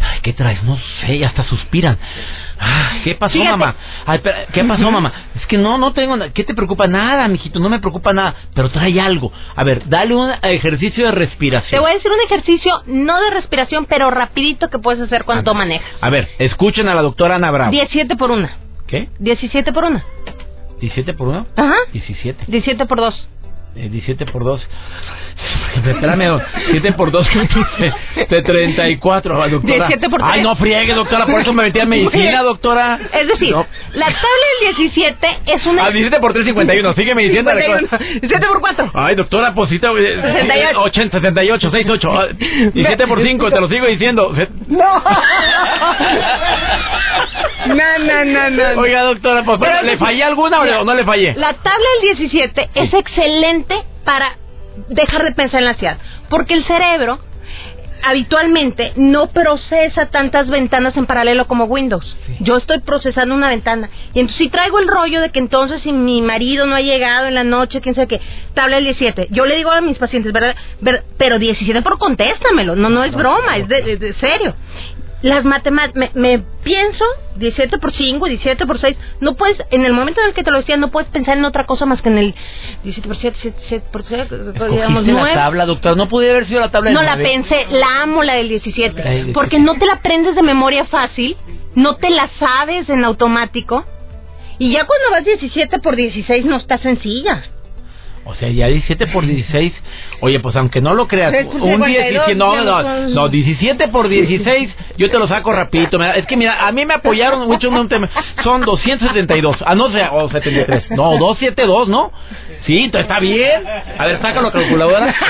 Ay, 0.00 0.18
¿qué 0.22 0.32
traes? 0.32 0.62
No 0.64 0.76
sé, 1.00 1.24
hasta 1.24 1.44
suspiran. 1.44 1.96
Ay, 2.58 3.00
¿Qué 3.04 3.14
pasó, 3.14 3.32
Fíjate. 3.34 3.50
mamá? 3.50 3.74
Ay, 4.04 4.20
¿Qué 4.52 4.64
pasó, 4.64 4.90
mamá? 4.90 5.12
Es 5.36 5.46
que 5.46 5.56
no, 5.56 5.78
no 5.78 5.92
tengo 5.92 6.16
nada. 6.16 6.30
¿Qué 6.32 6.44
te 6.44 6.52
preocupa? 6.54 6.86
Nada, 6.88 7.26
mijito, 7.28 7.58
no 7.60 7.68
me 7.70 7.78
preocupa 7.78 8.12
nada. 8.12 8.34
Pero 8.54 8.68
trae 8.70 9.00
algo. 9.00 9.32
A 9.56 9.64
ver, 9.64 9.88
dale 9.88 10.14
un 10.14 10.30
ejercicio 10.42 11.04
de 11.06 11.12
Te 11.12 11.18
respiración. 11.18 11.80
voy 11.80 11.92
a 11.92 11.94
decir 11.94 12.10
un 12.10 12.20
ejercicio, 12.26 12.82
no 12.86 13.18
de 13.22 13.30
respiración, 13.30 13.86
pero 13.86 14.10
rapidito 14.10 14.68
que 14.68 14.78
puedes 14.78 15.00
hacer 15.00 15.24
cuando 15.24 15.54
manejas. 15.54 15.88
A 16.02 16.10
ver, 16.10 16.28
escuchen 16.38 16.88
a 16.88 16.94
la 16.94 17.02
doctora 17.02 17.36
Ana 17.36 17.50
Bravo. 17.50 17.70
17 17.70 18.16
por 18.16 18.30
1. 18.32 18.48
¿Qué? 18.86 19.08
17 19.20 19.72
por 19.72 19.84
1. 19.84 20.02
¿17 20.80 21.14
por 21.14 21.28
1? 21.28 21.46
Ajá. 21.56 21.76
17. 21.92 22.44
17 22.48 22.86
por 22.86 22.98
2. 22.98 23.28
Eh, 23.76 23.88
17 23.88 24.26
por 24.26 24.42
2. 24.44 24.68
Espérame, 25.86 26.42
7 26.70 26.92
por 26.92 27.10
2, 27.12 27.28
15. 27.28 27.94
De 28.28 28.42
34, 28.42 29.34
doctora. 29.48 29.74
17 29.86 30.10
por 30.10 30.20
Ay, 30.22 30.32
tres. 30.32 30.42
no 30.42 30.56
friegue, 30.56 30.92
doctora, 30.92 31.24
por 31.26 31.40
eso 31.40 31.52
me 31.52 31.62
metí 31.62 31.78
a 31.80 31.86
medicina, 31.86 32.42
doctora. 32.42 32.98
Es 33.12 33.28
decir, 33.28 33.52
No. 33.52 33.64
la 33.94 34.06
tabla 34.06 34.46
del 34.60 34.76
17 34.76 35.28
es 35.46 35.64
una... 35.66 35.86
Ah, 35.86 35.90
17 35.90 36.20
por 36.20 36.32
3, 36.32 36.44
51. 36.46 36.94
Sígueme 36.94 37.22
diciendo. 37.22 37.52
51. 37.52 37.88
17 38.20 38.46
por 38.46 38.60
4. 38.60 38.90
Ay, 38.92 39.14
doctora, 39.14 39.54
posita. 39.54 39.92
68. 39.92 40.80
80, 40.82 41.20
68, 41.20 41.70
68. 41.70 42.12
ah, 42.12 42.26
17 42.74 43.06
por 43.06 43.22
5, 43.22 43.50
te 43.50 43.60
lo 43.60 43.68
sigo 43.68 43.86
diciendo. 43.86 44.34
No. 44.66 44.78
no, 47.66 47.98
no, 47.98 48.24
no, 48.24 48.50
no. 48.50 48.80
Oiga, 48.80 49.02
doctora, 49.04 49.42
pues, 49.44 49.60
¿le 49.84 49.96
fallé 49.96 50.24
alguna 50.24 50.60
o 50.60 50.84
no 50.84 50.94
le 50.94 51.04
fallé? 51.04 51.34
La 51.36 51.54
tabla 51.54 51.86
del 52.02 52.18
17 52.18 52.68
es 52.74 52.92
excelente 52.94 53.59
para 54.04 54.36
dejar 54.88 55.24
de 55.24 55.32
pensar 55.32 55.58
en 55.60 55.64
la 55.66 55.70
ansiedad, 55.72 55.98
porque 56.28 56.54
el 56.54 56.64
cerebro 56.64 57.18
habitualmente 58.02 58.92
no 58.96 59.26
procesa 59.28 60.06
tantas 60.06 60.48
ventanas 60.48 60.96
en 60.96 61.04
paralelo 61.04 61.46
como 61.46 61.64
Windows. 61.64 62.16
Yo 62.40 62.56
estoy 62.56 62.80
procesando 62.80 63.34
una 63.34 63.50
ventana. 63.50 63.90
Y 64.14 64.20
entonces 64.20 64.38
si 64.38 64.48
traigo 64.48 64.78
el 64.78 64.88
rollo 64.88 65.20
de 65.20 65.30
que 65.30 65.38
entonces 65.38 65.82
si 65.82 65.92
mi 65.92 66.22
marido 66.22 66.64
no 66.66 66.76
ha 66.76 66.80
llegado 66.80 67.26
en 67.26 67.34
la 67.34 67.44
noche, 67.44 67.82
quién 67.82 67.94
sabe 67.94 68.06
qué, 68.08 68.20
tabla 68.54 68.76
del 68.76 68.84
17. 68.86 69.28
Yo 69.30 69.44
le 69.44 69.56
digo 69.56 69.70
a 69.70 69.82
mis 69.82 69.98
pacientes, 69.98 70.32
¿verdad? 70.32 70.56
Ver- 70.80 71.02
pero 71.18 71.38
17 71.38 71.82
por 71.82 71.98
contéstamelo, 71.98 72.74
no 72.74 72.88
no 72.88 73.04
es 73.04 73.14
broma, 73.14 73.58
es 73.58 73.68
de, 73.68 73.82
de- 73.82 73.96
de 73.98 74.14
serio. 74.14 74.54
Las 75.22 75.44
matemáticas, 75.44 76.12
me, 76.14 76.38
me 76.38 76.44
pienso 76.64 77.04
17 77.36 77.78
por 77.78 77.92
5, 77.92 78.26
17 78.26 78.66
por 78.66 78.78
6, 78.80 78.96
no 79.20 79.34
puedes, 79.34 79.58
en 79.70 79.84
el 79.84 79.92
momento 79.92 80.20
en 80.22 80.28
el 80.28 80.34
que 80.34 80.42
te 80.42 80.50
lo 80.50 80.58
decía, 80.58 80.78
no 80.78 80.90
puedes 80.90 81.10
pensar 81.10 81.36
en 81.36 81.44
otra 81.44 81.66
cosa 81.66 81.84
más 81.84 82.00
que 82.00 82.08
en 82.08 82.18
el 82.18 82.34
17 82.84 83.06
por 83.08 83.16
7, 83.18 83.54
7 83.68 83.86
por 83.92 84.02
6, 84.04 84.28
digamos 84.30 84.56
Escogiste 84.56 85.12
la 85.12 85.20
9. 85.20 85.34
tabla, 85.34 85.66
doctora. 85.66 85.94
No 85.94 86.08
pude 86.08 86.30
haber 86.30 86.46
sido 86.46 86.60
la 86.60 86.70
tabla 86.70 86.88
del 86.90 86.94
No 86.94 87.02
la 87.02 87.16
nueve. 87.16 87.30
pensé, 87.30 87.66
la 87.70 88.02
amo 88.02 88.22
la 88.22 88.34
del 88.34 88.48
17. 88.48 88.94
La 88.96 89.10
del 89.10 89.14
17. 89.26 89.32
Porque 89.34 89.58
no 89.58 89.74
te 89.74 89.84
la 89.86 89.94
aprendes 89.94 90.34
de 90.34 90.42
memoria 90.42 90.86
fácil, 90.86 91.36
no 91.74 91.96
te 91.96 92.08
la 92.08 92.30
sabes 92.38 92.88
en 92.88 93.04
automático. 93.04 93.84
Y 94.58 94.72
ya 94.72 94.84
cuando 94.86 95.10
vas 95.10 95.24
17 95.24 95.80
por 95.80 95.96
16 95.96 96.44
no 96.46 96.56
está 96.56 96.78
sencilla. 96.78 97.42
O 98.24 98.34
sea, 98.34 98.48
ya 98.50 98.66
17 98.68 99.06
por 99.08 99.24
16. 99.26 99.72
Oye, 100.20 100.38
pues 100.40 100.54
aunque 100.54 100.80
no 100.80 100.94
lo 100.94 101.08
creas, 101.08 101.32
por 101.46 101.54
un 101.56 101.70
52, 101.72 101.86
17, 102.26 102.34
no, 102.36 102.54
no, 102.64 102.82
no- 102.82 103.08
no, 103.08 103.28
17 103.28 103.88
por 103.88 104.08
16, 104.08 104.70
yo 104.98 105.10
te 105.10 105.18
lo 105.18 105.26
saco 105.26 105.52
rapidito. 105.52 105.98
mira, 105.98 106.12
Es 106.14 106.26
que 106.26 106.36
mira, 106.36 106.66
a 106.66 106.70
mí 106.70 106.84
me 106.84 106.94
apoyaron 106.94 107.46
mucho 107.48 107.68
en 107.68 107.74
un 107.74 107.88
tema. 107.88 108.08
Son 108.44 108.60
272. 108.60 109.56
Ah, 109.64 109.74
no 109.74 109.86
o 109.86 110.30
73. 110.30 110.90
No, 110.90 111.16
272, 111.16 111.88
¿no? 111.88 112.12
Sí, 112.66 112.90
está 112.92 113.18
bien. 113.20 113.64
A 113.98 114.06
ver, 114.06 114.20
sácalo 114.20 114.52
calculadora. 114.52 115.14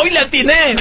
¡Hoy 0.00 0.10
la 0.10 0.22
atiné! 0.22 0.74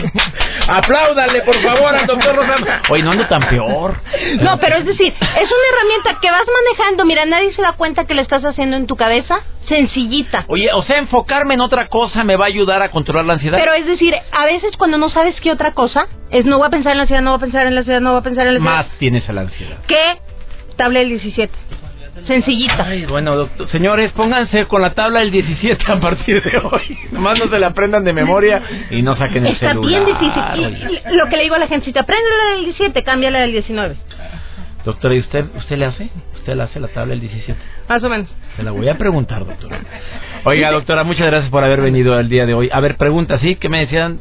Apláudale, 0.68 1.42
por 1.42 1.56
favor, 1.62 1.94
al 1.96 2.06
doctor 2.08 2.36
Rosano. 2.36 2.66
Oye, 2.90 3.04
no 3.04 3.12
ando 3.12 3.28
tan 3.28 3.42
peor. 3.48 3.96
No, 4.42 4.58
pero 4.60 4.78
es 4.78 4.86
decir, 4.86 5.08
es 5.14 5.20
una 5.52 5.68
herramienta 5.72 6.20
que 6.22 6.32
vas 6.32 6.44
manejando. 6.48 7.06
Mira, 7.06 7.26
nadie 7.26 7.52
se 7.54 7.62
da 7.62 7.74
cuenta 7.74 8.06
que 8.06 8.14
le 8.16 8.22
estás 8.22 8.44
haciendo 8.46 8.78
en 8.78 8.88
tu 8.88 8.96
cabeza. 8.96 9.41
Sencillita. 9.68 10.46
Oye, 10.48 10.70
o 10.74 10.84
sea, 10.84 10.98
enfocarme 10.98 11.54
en 11.54 11.62
otra 11.62 11.88
cosa 11.88 12.24
me 12.24 12.36
va 12.36 12.46
a 12.46 12.48
ayudar 12.48 12.82
a 12.82 12.90
controlar 12.90 13.26
la 13.26 13.34
ansiedad. 13.34 13.58
Pero 13.60 13.74
es 13.74 13.86
decir, 13.86 14.14
a 14.32 14.46
veces 14.46 14.76
cuando 14.78 14.98
no 14.98 15.10
sabes 15.10 15.40
qué 15.42 15.52
otra 15.52 15.74
cosa, 15.74 16.08
es 16.32 16.46
no 16.46 16.58
voy 16.58 16.68
a 16.68 16.70
pensar 16.72 16.92
en 16.94 16.98
la 16.98 17.04
ansiedad, 17.04 17.22
no 17.22 17.32
voy 17.32 17.38
a 17.38 17.42
pensar 17.42 17.68
en 17.68 17.76
la 17.76 17.80
ansiedad, 17.82 18.02
no 18.02 18.12
voy 18.12 18.20
a 18.20 18.24
pensar 18.24 18.48
en 18.48 18.54
la 18.56 18.60
ansiedad. 18.60 18.78
Más 18.88 18.98
tienes 18.98 19.30
a 19.30 19.34
la 19.34 19.42
ansiedad. 19.42 19.78
¿Qué? 19.88 20.18
Tabla 20.76 21.00
del 21.00 21.10
17. 21.10 21.54
Sencillita. 22.28 22.86
Ay, 22.86 23.06
bueno, 23.06 23.36
doctor, 23.36 23.70
señores, 23.70 24.12
pónganse 24.12 24.66
con 24.66 24.82
la 24.82 24.94
tabla 24.94 25.20
del 25.22 25.32
17 25.32 25.92
a 25.92 26.00
partir 26.00 26.44
de 26.44 26.58
hoy. 26.58 26.98
Nomás 27.12 27.40
no 27.40 27.48
se 27.50 27.58
la 27.58 27.68
aprendan 27.68 28.04
de 28.04 28.14
memoria 28.14 28.62
y 28.92 29.02
no 29.02 29.16
saquen 29.16 29.46
el 29.46 29.54
Está 29.54 29.70
celular. 29.70 30.06
bien 30.06 30.18
difícil. 30.20 31.18
lo 31.18 31.30
que 31.30 31.38
le 31.38 31.44
digo 31.44 31.56
a 31.56 31.60
la 31.60 31.68
gente, 31.68 31.86
si 31.86 31.94
te 31.94 32.00
aprendes 32.00 32.30
la 32.46 32.52
del 32.54 32.66
17, 32.66 33.04
cámbiala 33.04 33.40
del 33.40 33.54
19. 33.54 33.96
Doctora, 34.84 35.16
¿y 35.16 35.20
usted, 35.20 35.46
usted 35.56 35.78
le 35.78 35.86
hace? 35.86 36.10
¿Usted 36.34 36.56
le 36.56 36.64
hace 36.64 36.80
la 36.80 36.88
tabla 36.88 37.12
del 37.12 37.22
17? 37.22 37.60
Más 37.88 38.04
o 38.04 38.10
menos. 38.10 38.28
Se 38.56 38.64
la 38.64 38.72
voy 38.72 38.88
a 38.90 38.98
preguntar, 38.98 39.46
doctora. 39.46 39.80
Oiga, 40.44 40.72
doctora, 40.72 41.04
muchas 41.04 41.28
gracias 41.28 41.52
por 41.52 41.64
haber 41.64 41.82
venido 41.82 42.20
el 42.20 42.30
día 42.30 42.46
de 42.46 42.54
hoy. 42.54 42.70
A 42.72 42.80
ver, 42.80 42.98
pregunta, 42.98 43.38
¿sí? 43.40 43.56
¿Qué 43.56 43.70
me 43.70 43.82
decían? 43.82 44.20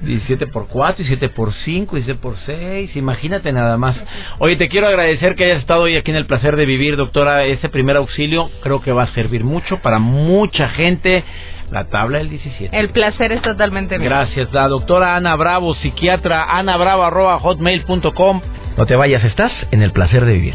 17 0.00 0.46
por 0.48 0.68
4, 0.68 1.04
17 1.04 1.30
por 1.30 1.52
5, 1.52 1.96
17 1.96 2.20
por 2.20 2.36
6, 2.38 2.94
imagínate 2.96 3.50
nada 3.52 3.78
más. 3.78 3.96
Oye, 4.38 4.56
te 4.56 4.68
quiero 4.68 4.86
agradecer 4.86 5.34
que 5.34 5.44
hayas 5.44 5.60
estado 5.60 5.82
hoy 5.82 5.96
aquí 5.96 6.10
en 6.10 6.18
el 6.18 6.26
placer 6.26 6.56
de 6.56 6.66
vivir, 6.66 6.96
doctora. 6.96 7.44
Ese 7.44 7.68
primer 7.68 7.96
auxilio 7.96 8.50
creo 8.62 8.82
que 8.82 8.92
va 8.92 9.04
a 9.04 9.14
servir 9.14 9.42
mucho 9.42 9.78
para 9.78 9.98
mucha 9.98 10.68
gente. 10.70 11.24
La 11.70 11.84
tabla 11.84 12.18
del 12.18 12.30
17. 12.30 12.78
El 12.78 12.90
placer 12.90 13.32
es 13.32 13.42
totalmente 13.42 13.98
mío. 13.98 14.08
Gracias, 14.08 14.52
la 14.52 14.68
doctora 14.68 15.16
Ana 15.16 15.34
Bravo, 15.36 15.74
psiquiatra, 15.74 16.44
anabravo 16.44 17.02
arroba 17.04 17.38
hotmail.com. 17.40 18.40
No 18.76 18.86
te 18.86 18.94
vayas, 18.94 19.24
estás 19.24 19.52
en 19.70 19.82
el 19.82 19.90
placer 19.92 20.24
de 20.24 20.32
vivir. 20.32 20.54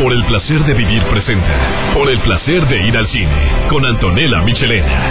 Por 0.00 0.12
el 0.12 0.24
placer 0.24 0.60
de 0.64 0.72
vivir 0.72 1.02
presenta. 1.04 1.92
Por 1.92 2.08
el 2.08 2.18
placer 2.20 2.66
de 2.68 2.86
ir 2.86 2.96
al 2.96 3.06
cine. 3.08 3.66
Con 3.68 3.84
Antonella 3.84 4.40
Michelena. 4.40 5.02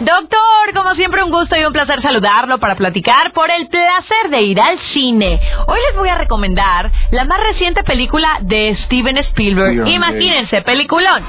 Doctor, 0.00 0.41
como 0.82 0.96
siempre 0.96 1.22
un 1.22 1.30
gusto 1.30 1.54
y 1.56 1.64
un 1.64 1.72
placer 1.72 2.02
saludarlo 2.02 2.58
para 2.58 2.74
platicar 2.74 3.32
por 3.32 3.48
el 3.52 3.68
placer 3.68 4.30
de 4.30 4.42
ir 4.42 4.60
al 4.60 4.80
cine. 4.92 5.38
Hoy 5.68 5.78
les 5.88 5.96
voy 5.96 6.08
a 6.08 6.16
recomendar 6.16 6.90
la 7.12 7.24
más 7.24 7.38
reciente 7.38 7.84
película 7.84 8.38
de 8.40 8.76
Steven 8.84 9.16
Spielberg. 9.18 9.86
Imagínense, 9.86 10.60
peliculón. 10.62 11.22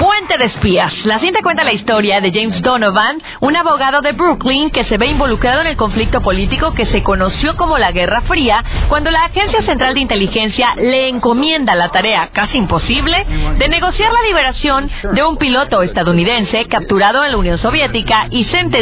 Puente 0.00 0.38
de 0.38 0.46
espías. 0.46 0.92
La 1.04 1.20
cinta 1.20 1.40
cuenta 1.42 1.62
la 1.62 1.74
historia 1.74 2.20
de 2.20 2.32
James 2.32 2.60
Donovan, 2.62 3.22
un 3.40 3.54
abogado 3.54 4.00
de 4.00 4.12
Brooklyn 4.12 4.70
que 4.70 4.84
se 4.84 4.96
ve 4.96 5.06
involucrado 5.06 5.60
en 5.60 5.68
el 5.68 5.76
conflicto 5.76 6.20
político 6.22 6.72
que 6.72 6.86
se 6.86 7.02
conoció 7.02 7.54
como 7.56 7.78
la 7.78 7.92
Guerra 7.92 8.22
Fría, 8.22 8.64
cuando 8.88 9.10
la 9.10 9.26
Agencia 9.26 9.62
Central 9.62 9.94
de 9.94 10.00
Inteligencia 10.00 10.74
le 10.76 11.08
encomienda 11.08 11.74
la 11.74 11.90
tarea 11.90 12.30
casi 12.32 12.58
imposible 12.58 13.24
de 13.58 13.68
negociar 13.68 14.10
la 14.10 14.22
liberación 14.22 14.90
de 15.12 15.22
un 15.22 15.36
piloto 15.36 15.82
estadounidense 15.82 16.64
capturado 16.66 17.22
en 17.22 17.32
la 17.32 17.36
Unión 17.36 17.58
Soviética 17.58 18.26
y 18.30 18.46
sentenciado 18.46 18.79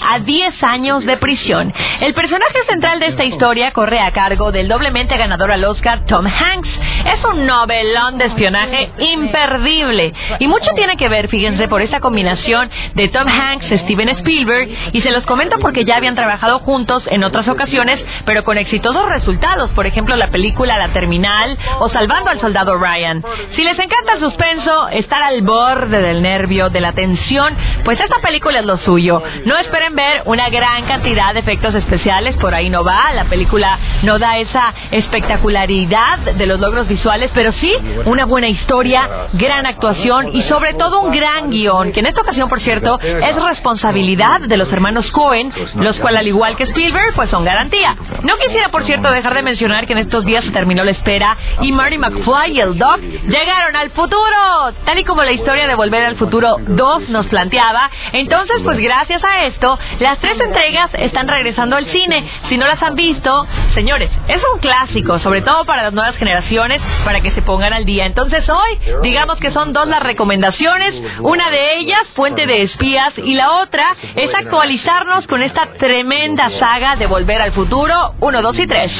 a 0.00 0.20
10 0.20 0.62
años 0.62 1.04
de 1.04 1.16
prisión. 1.16 1.72
El 2.00 2.14
personaje 2.14 2.64
central 2.68 3.00
de 3.00 3.06
esta 3.08 3.24
historia 3.24 3.72
corre 3.72 3.98
a 3.98 4.12
cargo 4.12 4.52
del 4.52 4.68
doblemente 4.68 5.16
ganador 5.16 5.50
al 5.50 5.64
Oscar 5.64 6.04
Tom 6.04 6.26
Hanks. 6.26 6.68
Es 7.14 7.24
un 7.24 7.46
novelón 7.46 8.18
de 8.18 8.26
espionaje 8.26 8.90
imperdible. 8.98 10.12
Y 10.38 10.46
mucho 10.46 10.70
tiene 10.76 10.96
que 10.96 11.08
ver, 11.08 11.28
fíjense, 11.28 11.66
por 11.68 11.82
esa 11.82 12.00
combinación 12.00 12.70
de 12.94 13.08
Tom 13.08 13.26
Hanks, 13.26 13.66
Steven 13.82 14.08
Spielberg, 14.10 14.68
y 14.92 15.00
se 15.00 15.10
los 15.10 15.24
comento 15.24 15.58
porque 15.58 15.84
ya 15.84 15.96
habían 15.96 16.14
trabajado 16.14 16.60
juntos 16.60 17.02
en 17.06 17.24
otras 17.24 17.48
ocasiones, 17.48 18.00
pero 18.24 18.44
con 18.44 18.58
exitosos 18.58 19.08
resultados. 19.08 19.70
Por 19.70 19.86
ejemplo, 19.86 20.14
la 20.16 20.28
película 20.28 20.76
La 20.76 20.88
Terminal 20.88 21.56
o 21.80 21.88
Salvando 21.88 22.30
al 22.30 22.40
Soldado 22.40 22.76
Ryan. 22.76 23.24
Si 23.56 23.62
les 23.62 23.78
encanta 23.78 24.14
el 24.14 24.20
suspenso, 24.20 24.88
estar 24.88 25.22
al 25.22 25.42
borde 25.42 26.00
del 26.00 26.22
nervio, 26.22 26.70
de 26.70 26.80
la 26.80 26.92
tensión, 26.92 27.56
pues 27.84 27.98
esta 28.00 28.18
película 28.18 28.60
es 28.60 28.66
lo 28.66 28.76
suyo. 28.78 29.07
No 29.44 29.58
esperen 29.58 29.94
ver 29.94 30.22
una 30.26 30.48
gran 30.50 30.84
cantidad 30.84 31.32
de 31.32 31.40
efectos 31.40 31.74
especiales, 31.74 32.36
por 32.36 32.54
ahí 32.54 32.68
no 32.68 32.84
va. 32.84 33.12
La 33.14 33.24
película 33.24 33.78
no 34.02 34.18
da 34.18 34.38
esa 34.38 34.74
espectacularidad 34.90 36.18
de 36.34 36.46
los 36.46 36.60
logros 36.60 36.86
visuales, 36.86 37.30
pero 37.34 37.52
sí 37.52 37.74
una 38.04 38.26
buena 38.26 38.48
historia, 38.48 39.08
gran 39.32 39.66
actuación 39.66 40.34
y 40.34 40.42
sobre 40.42 40.74
todo 40.74 41.00
un 41.00 41.12
gran 41.12 41.50
guion, 41.50 41.92
que 41.92 42.00
en 42.00 42.06
esta 42.06 42.20
ocasión, 42.20 42.48
por 42.48 42.60
cierto, 42.60 42.98
es 43.00 43.42
responsabilidad 43.42 44.40
de 44.40 44.56
los 44.56 44.72
hermanos 44.72 45.10
Cohen, 45.10 45.52
los 45.76 45.98
cuales, 45.98 46.20
al 46.20 46.26
igual 46.26 46.56
que 46.56 46.64
Spielberg, 46.64 47.14
pues 47.14 47.30
son 47.30 47.44
garantía. 47.44 47.96
No 48.22 48.36
quisiera, 48.36 48.68
por 48.68 48.84
cierto, 48.84 49.10
dejar 49.10 49.34
de 49.34 49.42
mencionar 49.42 49.86
que 49.86 49.92
en 49.92 50.00
estos 50.00 50.24
días 50.24 50.44
se 50.44 50.50
terminó 50.50 50.84
la 50.84 50.90
espera 50.90 51.36
y 51.62 51.72
Marty 51.72 51.98
McFly 51.98 52.52
y 52.52 52.60
el 52.60 52.78
Doc 52.78 53.00
llegaron 53.00 53.76
al 53.76 53.90
futuro, 53.90 54.72
tal 54.84 54.98
y 54.98 55.04
como 55.04 55.22
la 55.22 55.32
historia 55.32 55.66
de 55.66 55.74
Volver 55.74 56.04
al 56.04 56.16
Futuro 56.16 56.56
2 56.66 57.08
nos 57.08 57.26
planteaba. 57.26 57.90
Entonces, 58.12 58.56
pues 58.62 58.78
gracias 58.78 58.97
a 58.98 59.46
esto, 59.46 59.78
las 60.00 60.18
tres 60.18 60.40
entregas 60.40 60.90
están 60.94 61.28
regresando 61.28 61.76
al 61.76 61.86
cine. 61.86 62.28
Si 62.48 62.56
no 62.56 62.66
las 62.66 62.82
han 62.82 62.96
visto, 62.96 63.46
señores, 63.74 64.10
es 64.26 64.42
un 64.52 64.60
clásico, 64.60 65.18
sobre 65.20 65.40
todo 65.42 65.64
para 65.64 65.84
las 65.84 65.92
nuevas 65.92 66.16
generaciones, 66.16 66.82
para 67.04 67.20
que 67.20 67.30
se 67.30 67.42
pongan 67.42 67.72
al 67.72 67.84
día. 67.84 68.06
Entonces 68.06 68.48
hoy, 68.48 68.78
digamos 69.02 69.38
que 69.38 69.52
son 69.52 69.72
dos 69.72 69.86
las 69.86 70.02
recomendaciones, 70.02 70.94
una 71.20 71.50
de 71.50 71.76
ellas, 71.76 72.00
Fuente 72.14 72.46
de 72.46 72.62
Espías, 72.62 73.12
y 73.18 73.34
la 73.34 73.52
otra 73.62 73.84
es 74.16 74.34
actualizarnos 74.34 75.26
con 75.26 75.42
esta 75.42 75.66
tremenda 75.78 76.50
saga 76.58 76.96
de 76.96 77.06
Volver 77.06 77.40
al 77.40 77.52
Futuro 77.52 78.14
1, 78.20 78.42
2 78.42 78.58
y 78.58 78.66
3. 78.66 78.92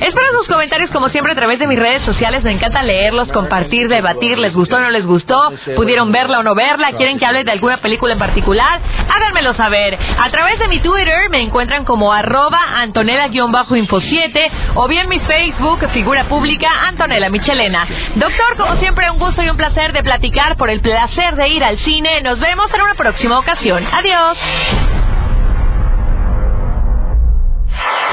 Espero 0.00 0.38
sus 0.38 0.48
comentarios 0.48 0.90
como 0.90 1.08
siempre 1.08 1.32
a 1.32 1.36
través 1.36 1.58
de 1.58 1.66
mis 1.66 1.78
redes 1.78 2.02
sociales, 2.02 2.42
me 2.44 2.52
encanta 2.52 2.82
leerlos, 2.82 3.32
compartir, 3.32 3.88
debatir, 3.88 4.38
les 4.38 4.52
gustó 4.52 4.76
o 4.76 4.80
no 4.80 4.90
les 4.90 5.06
gustó, 5.06 5.50
pudieron 5.74 6.12
verla 6.12 6.40
o 6.40 6.42
no 6.42 6.54
verla, 6.54 6.92
quieren 6.92 7.18
que 7.18 7.24
hable 7.24 7.44
de 7.44 7.52
alguna 7.52 7.78
película 7.78 8.12
en 8.12 8.18
particular, 8.18 8.80
háganmelo 9.08 9.45
saber. 9.54 9.98
A 10.18 10.30
través 10.30 10.58
de 10.58 10.68
mi 10.68 10.80
Twitter 10.80 11.30
me 11.30 11.42
encuentran 11.42 11.84
como 11.84 12.12
arroba 12.12 12.58
Antonella-info 12.78 14.00
7 14.00 14.50
o 14.74 14.88
bien 14.88 15.08
mi 15.08 15.20
Facebook, 15.20 15.88
figura 15.90 16.24
pública 16.24 16.68
Antonella 16.88 17.30
Michelena. 17.30 17.86
Doctor, 18.14 18.56
como 18.56 18.76
siempre, 18.76 19.10
un 19.10 19.18
gusto 19.18 19.42
y 19.42 19.48
un 19.48 19.56
placer 19.56 19.92
de 19.92 20.02
platicar 20.02 20.56
por 20.56 20.70
el 20.70 20.80
placer 20.80 21.36
de 21.36 21.48
ir 21.48 21.64
al 21.64 21.78
cine. 21.78 22.20
Nos 22.22 22.38
vemos 22.40 22.72
en 22.74 22.82
una 22.82 22.94
próxima 22.94 23.38
ocasión. 23.38 23.84
Adiós. 23.92 24.38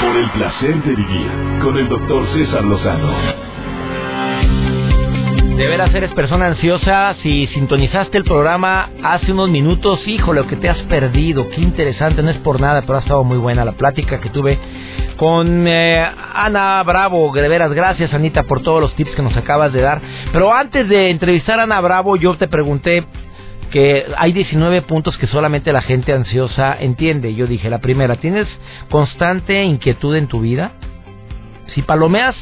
Por 0.01 0.15
el 0.17 0.29
placer 0.31 0.75
de 0.83 0.95
vivir 0.95 1.31
con 1.61 1.77
el 1.77 1.87
doctor 1.87 2.27
César 2.33 2.63
Lozano. 2.63 3.42
De 5.57 5.67
veras 5.67 5.93
eres 5.93 6.11
persona 6.13 6.47
ansiosa. 6.47 7.15
Si 7.21 7.45
sintonizaste 7.47 8.17
el 8.17 8.23
programa 8.23 8.89
hace 9.03 9.31
unos 9.31 9.49
minutos, 9.49 9.99
híjole, 10.07 10.41
lo 10.41 10.47
que 10.47 10.55
te 10.55 10.67
has 10.67 10.79
perdido. 10.83 11.47
Qué 11.51 11.61
interesante, 11.61 12.23
no 12.23 12.31
es 12.31 12.37
por 12.37 12.59
nada, 12.59 12.81
pero 12.81 12.97
ha 12.97 13.01
estado 13.01 13.23
muy 13.23 13.37
buena 13.37 13.63
la 13.63 13.73
plática 13.73 14.19
que 14.19 14.31
tuve 14.31 14.57
con 15.15 15.67
eh, 15.67 16.03
Ana 16.33 16.81
Bravo. 16.81 17.31
De 17.31 17.47
veras, 17.47 17.71
gracias 17.71 18.11
Anita 18.15 18.43
por 18.43 18.63
todos 18.63 18.81
los 18.81 18.95
tips 18.95 19.15
que 19.15 19.21
nos 19.21 19.37
acabas 19.37 19.71
de 19.71 19.81
dar. 19.81 20.01
Pero 20.31 20.51
antes 20.51 20.89
de 20.89 21.11
entrevistar 21.11 21.59
a 21.59 21.63
Ana 21.63 21.79
Bravo, 21.81 22.15
yo 22.15 22.35
te 22.35 22.47
pregunté 22.47 23.05
que 23.69 24.07
hay 24.17 24.33
19 24.33 24.81
puntos 24.81 25.17
que 25.19 25.27
solamente 25.27 25.71
la 25.71 25.83
gente 25.83 26.13
ansiosa 26.13 26.75
entiende. 26.79 27.35
Yo 27.35 27.45
dije, 27.45 27.69
la 27.69 27.79
primera, 27.79 28.15
¿tienes 28.15 28.47
constante 28.89 29.63
inquietud 29.63 30.15
en 30.15 30.25
tu 30.25 30.41
vida? 30.41 30.71
Si 31.75 31.83
palomeas 31.83 32.35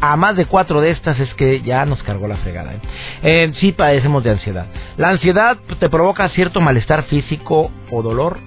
a 0.00 0.16
más 0.16 0.36
de 0.36 0.46
cuatro 0.46 0.80
de 0.80 0.90
estas 0.90 1.18
es 1.20 1.32
que 1.34 1.62
ya 1.62 1.84
nos 1.86 2.02
cargó 2.02 2.28
la 2.28 2.36
fregada. 2.36 2.74
¿eh? 2.74 2.80
Eh, 3.22 3.52
sí 3.60 3.72
padecemos 3.72 4.24
de 4.24 4.30
ansiedad. 4.30 4.66
La 4.96 5.10
ansiedad 5.10 5.56
te 5.78 5.88
provoca 5.88 6.28
cierto 6.30 6.60
malestar 6.60 7.04
físico 7.04 7.70
o 7.90 8.02
dolor. 8.02 8.38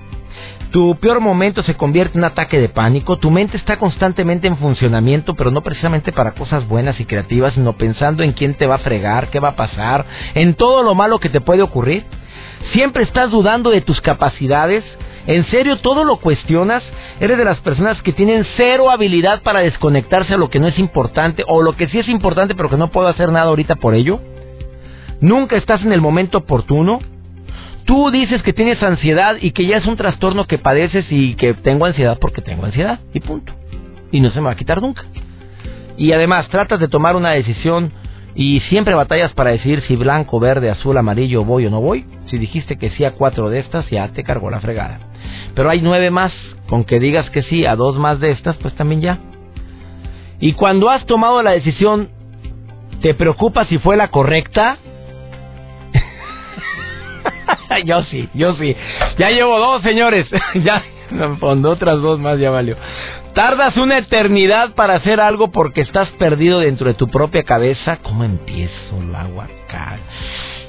Tu 0.71 0.95
peor 0.97 1.19
momento 1.19 1.63
se 1.63 1.73
convierte 1.73 2.17
en 2.17 2.23
un 2.23 2.29
ataque 2.29 2.59
de 2.59 2.69
pánico. 2.69 3.17
Tu 3.17 3.31
mente 3.31 3.57
está 3.57 3.77
constantemente 3.77 4.47
en 4.47 4.57
funcionamiento, 4.57 5.33
pero 5.33 5.49
no 5.49 5.61
precisamente 5.61 6.11
para 6.11 6.33
cosas 6.33 6.67
buenas 6.67 6.99
y 6.99 7.05
creativas, 7.05 7.55
sino 7.55 7.73
pensando 7.73 8.21
en 8.21 8.33
quién 8.33 8.53
te 8.53 8.67
va 8.67 8.75
a 8.75 8.79
fregar, 8.79 9.29
qué 9.29 9.39
va 9.39 9.49
a 9.49 9.55
pasar, 9.55 10.05
en 10.35 10.53
todo 10.53 10.83
lo 10.83 10.93
malo 10.93 11.19
que 11.19 11.29
te 11.29 11.41
puede 11.41 11.63
ocurrir. 11.63 12.05
Siempre 12.71 13.03
estás 13.03 13.31
dudando 13.31 13.71
de 13.71 13.81
tus 13.81 13.99
capacidades. 14.01 14.83
¿En 15.27 15.45
serio 15.47 15.77
todo 15.77 16.03
lo 16.03 16.17
cuestionas? 16.17 16.83
¿Eres 17.19 17.37
de 17.37 17.45
las 17.45 17.59
personas 17.59 18.01
que 18.01 18.13
tienen 18.13 18.45
cero 18.57 18.89
habilidad 18.89 19.41
para 19.41 19.61
desconectarse 19.61 20.33
a 20.33 20.37
lo 20.37 20.49
que 20.49 20.59
no 20.59 20.67
es 20.67 20.79
importante 20.79 21.43
o 21.47 21.61
lo 21.61 21.75
que 21.75 21.87
sí 21.87 21.99
es 21.99 22.07
importante 22.07 22.55
pero 22.55 22.69
que 22.69 22.77
no 22.77 22.91
puedo 22.91 23.07
hacer 23.07 23.31
nada 23.31 23.47
ahorita 23.47 23.75
por 23.75 23.93
ello? 23.93 24.19
¿Nunca 25.21 25.57
estás 25.57 25.83
en 25.83 25.91
el 25.91 26.01
momento 26.01 26.39
oportuno? 26.39 26.99
Tú 27.85 28.11
dices 28.11 28.41
que 28.43 28.53
tienes 28.53 28.81
ansiedad 28.83 29.37
y 29.41 29.51
que 29.51 29.65
ya 29.65 29.77
es 29.77 29.85
un 29.85 29.97
trastorno 29.97 30.45
que 30.45 30.57
padeces 30.57 31.05
y 31.09 31.35
que 31.35 31.53
tengo 31.53 31.85
ansiedad 31.85 32.17
porque 32.19 32.41
tengo 32.41 32.65
ansiedad 32.65 32.99
y 33.13 33.19
punto. 33.19 33.51
Y 34.11 34.21
no 34.21 34.29
se 34.29 34.39
me 34.39 34.45
va 34.45 34.51
a 34.51 34.55
quitar 34.55 34.81
nunca. 34.81 35.03
Y 35.97 36.13
además 36.13 36.47
tratas 36.49 36.79
de 36.79 36.87
tomar 36.87 37.15
una 37.15 37.31
decisión 37.31 37.91
y 38.35 38.61
siempre 38.69 38.93
batallas 38.93 39.33
para 39.33 39.51
decir 39.51 39.81
si 39.87 39.95
blanco, 39.95 40.39
verde, 40.39 40.69
azul, 40.69 40.97
amarillo 40.97 41.43
voy 41.43 41.65
o 41.65 41.69
no 41.69 41.81
voy. 41.81 42.05
Si 42.27 42.37
dijiste 42.37 42.77
que 42.77 42.91
sí 42.91 43.03
a 43.03 43.11
cuatro 43.11 43.49
de 43.49 43.59
estas, 43.59 43.89
ya 43.89 44.07
te 44.09 44.23
cargó 44.23 44.49
la 44.49 44.61
fregada. 44.61 45.08
Pero 45.55 45.69
hay 45.69 45.81
nueve 45.81 46.11
más, 46.11 46.31
con 46.67 46.83
que 46.83 46.99
digas 46.99 47.29
que 47.29 47.43
sí 47.43 47.65
a 47.65 47.75
dos 47.75 47.97
más 47.97 48.19
de 48.19 48.31
estas, 48.31 48.55
pues 48.57 48.73
también 48.75 49.01
ya. 49.01 49.19
Y 50.39 50.53
cuando 50.53 50.89
has 50.89 51.05
tomado 51.05 51.41
la 51.43 51.51
decisión, 51.51 52.09
¿te 53.01 53.13
preocupa 53.13 53.65
si 53.65 53.77
fue 53.77 53.97
la 53.97 54.09
correcta? 54.09 54.77
yo 57.85 58.03
sí, 58.03 58.29
yo 58.33 58.55
sí. 58.55 58.75
Ya 59.17 59.31
llevo 59.31 59.59
dos, 59.59 59.81
señores. 59.81 60.27
ya, 60.55 60.83
cuando 61.39 61.71
otras 61.71 62.01
dos 62.01 62.19
más 62.19 62.39
ya 62.39 62.49
valió. 62.51 62.77
Tardas 63.33 63.77
una 63.77 63.97
eternidad 63.97 64.73
para 64.75 64.95
hacer 64.95 65.19
algo 65.19 65.51
porque 65.51 65.81
estás 65.81 66.09
perdido 66.11 66.59
dentro 66.59 66.87
de 66.87 66.93
tu 66.93 67.07
propia 67.07 67.43
cabeza. 67.43 67.97
¿Cómo 68.01 68.23
empiezo 68.23 69.01
el 69.01 69.13
agua 69.13 69.45
acá? 69.45 69.97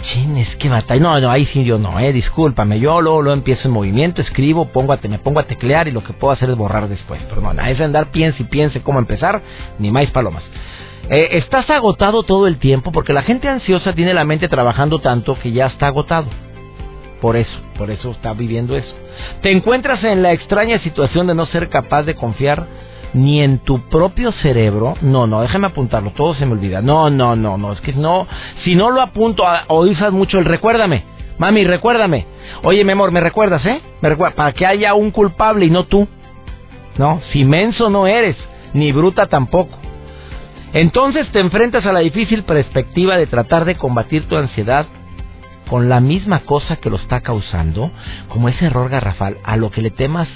Chin, 0.03 0.37
es 0.37 0.57
que 0.57 0.69
batalla. 0.69 1.01
No, 1.01 1.21
no, 1.21 1.31
ahí 1.31 1.47
sí 1.47 1.65
yo 1.65 1.79
no, 1.79 1.99
eh, 1.99 2.13
discúlpame. 2.13 2.81
Yo 2.81 3.01
luego, 3.01 3.23
lo 3.23 3.33
empiezo 3.33 3.69
en 3.69 3.75
movimiento, 3.75 4.23
escribo, 4.23 4.67
pongo 4.67 4.93
a, 4.93 4.99
me 5.09 5.19
pongo 5.19 5.41
a 5.41 5.45
teclear 5.45 5.89
y 5.89 5.93
lo 5.93 6.03
que 6.03 6.13
puedo 6.13 6.33
hacer 6.33 6.51
es 6.51 6.57
borrar 6.57 6.89
después. 6.89 7.21
Pero 7.29 7.41
no, 7.41 7.63
es 7.63 7.81
andar 7.81 8.11
piense 8.11 8.43
y 8.43 8.47
piense 8.47 8.83
cómo 8.83 8.99
empezar, 8.99 9.43
ni 9.79 9.91
más 9.91 10.07
palomas. 10.07 10.43
Eh, 11.09 11.39
estás 11.39 11.69
agotado 11.71 12.23
todo 12.23 12.47
el 12.47 12.59
tiempo 12.59 12.93
porque 12.93 13.13
la 13.13 13.23
gente 13.23 13.49
ansiosa 13.49 13.95
tiene 13.95 14.15
la 14.15 14.25
mente 14.25 14.49
trabajando 14.49 15.01
tanto 15.01 15.39
que 15.39 15.53
ya 15.53 15.67
está 15.67 15.89
agotado. 15.89 16.27
Por 17.21 17.37
eso, 17.37 17.59
por 17.77 17.91
eso 17.91 18.13
está 18.13 18.33
viviendo 18.33 18.77
eso. 18.77 18.95
Te 19.43 19.51
encuentras 19.51 20.03
en 20.05 20.23
la 20.23 20.33
extraña 20.33 20.79
situación 20.79 21.27
de 21.27 21.35
no 21.35 21.47
ser 21.47 21.69
capaz 21.69 22.05
de 22.05 22.15
confiar 22.15 22.67
ni 23.15 23.43
en 23.43 23.59
tu 23.61 23.81
propio 23.89 24.33
cerebro. 24.33 24.95
No, 25.03 25.27
no, 25.27 25.43
déjame 25.43 25.69
apuntarlo, 25.69 26.13
todo 26.13 26.35
se 26.35 26.47
me 26.47 26.53
olvida. 26.53 26.83
No, 26.83 27.11
no, 27.11 27.37
no, 27.37 27.57
no, 27.59 27.73
es 27.73 27.81
que 27.81 27.93
no, 27.93 28.27
si 28.65 28.75
no 28.75 28.91
lo 28.91 29.03
apunto 29.03 29.45
o 29.69 29.83
usas 29.83 30.13
mucho 30.13 30.39
el 30.39 30.45
recuérdame. 30.45 31.05
Mami, 31.39 31.65
recuérdame. 31.65 32.27
Oye, 32.63 32.85
mi 32.85 32.93
amor, 32.93 33.13
¿me 33.13 33.21
recuerdas, 33.21 33.65
eh? 33.65 33.81
Para 34.37 34.53
que 34.53 34.67
haya 34.67 34.95
un 34.95 35.11
culpable 35.11 35.65
y 35.65 35.71
no 35.71 35.85
tú. 35.85 36.07
No, 36.99 37.23
si 37.33 37.45
menso 37.45 37.89
no 37.89 38.07
eres, 38.07 38.37
ni 38.75 38.93
bruta 38.93 39.27
tampoco. 39.27 39.79
Entonces 40.73 41.29
te 41.33 41.41
enfrentas 41.41 41.87
a 41.87 41.93
la 41.93 42.01
difícil 42.01 42.45
perspectiva 42.45 43.17
de 43.17 43.27
tratar 43.27 43.65
de 43.65 43.77
combatir 43.77 44.29
tu 44.29 44.37
ansiedad 44.37 44.87
con 45.69 45.89
la 45.89 46.01
misma 46.01 46.41
cosa 46.41 46.77
que 46.77 46.91
lo 46.91 46.97
está 46.97 47.21
causando, 47.21 47.91
como 48.29 48.49
ese 48.49 48.67
error 48.67 48.91
garrafal, 48.91 49.39
a 49.45 49.57
lo 49.57 49.71
que 49.71 49.83
le 49.83 49.91
temas, 49.91 50.29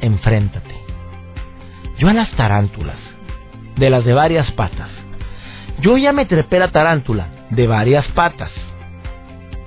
enfréntate. 0.00 0.87
Yo 1.98 2.08
a 2.08 2.12
las 2.12 2.30
tarántulas, 2.32 2.96
de 3.76 3.90
las 3.90 4.04
de 4.04 4.12
varias 4.14 4.50
patas, 4.52 4.90
yo 5.80 5.96
ya 5.96 6.12
me 6.12 6.26
trepé 6.26 6.58
la 6.58 6.70
tarántula, 6.70 7.26
de 7.50 7.66
varias 7.66 8.06
patas, 8.08 8.50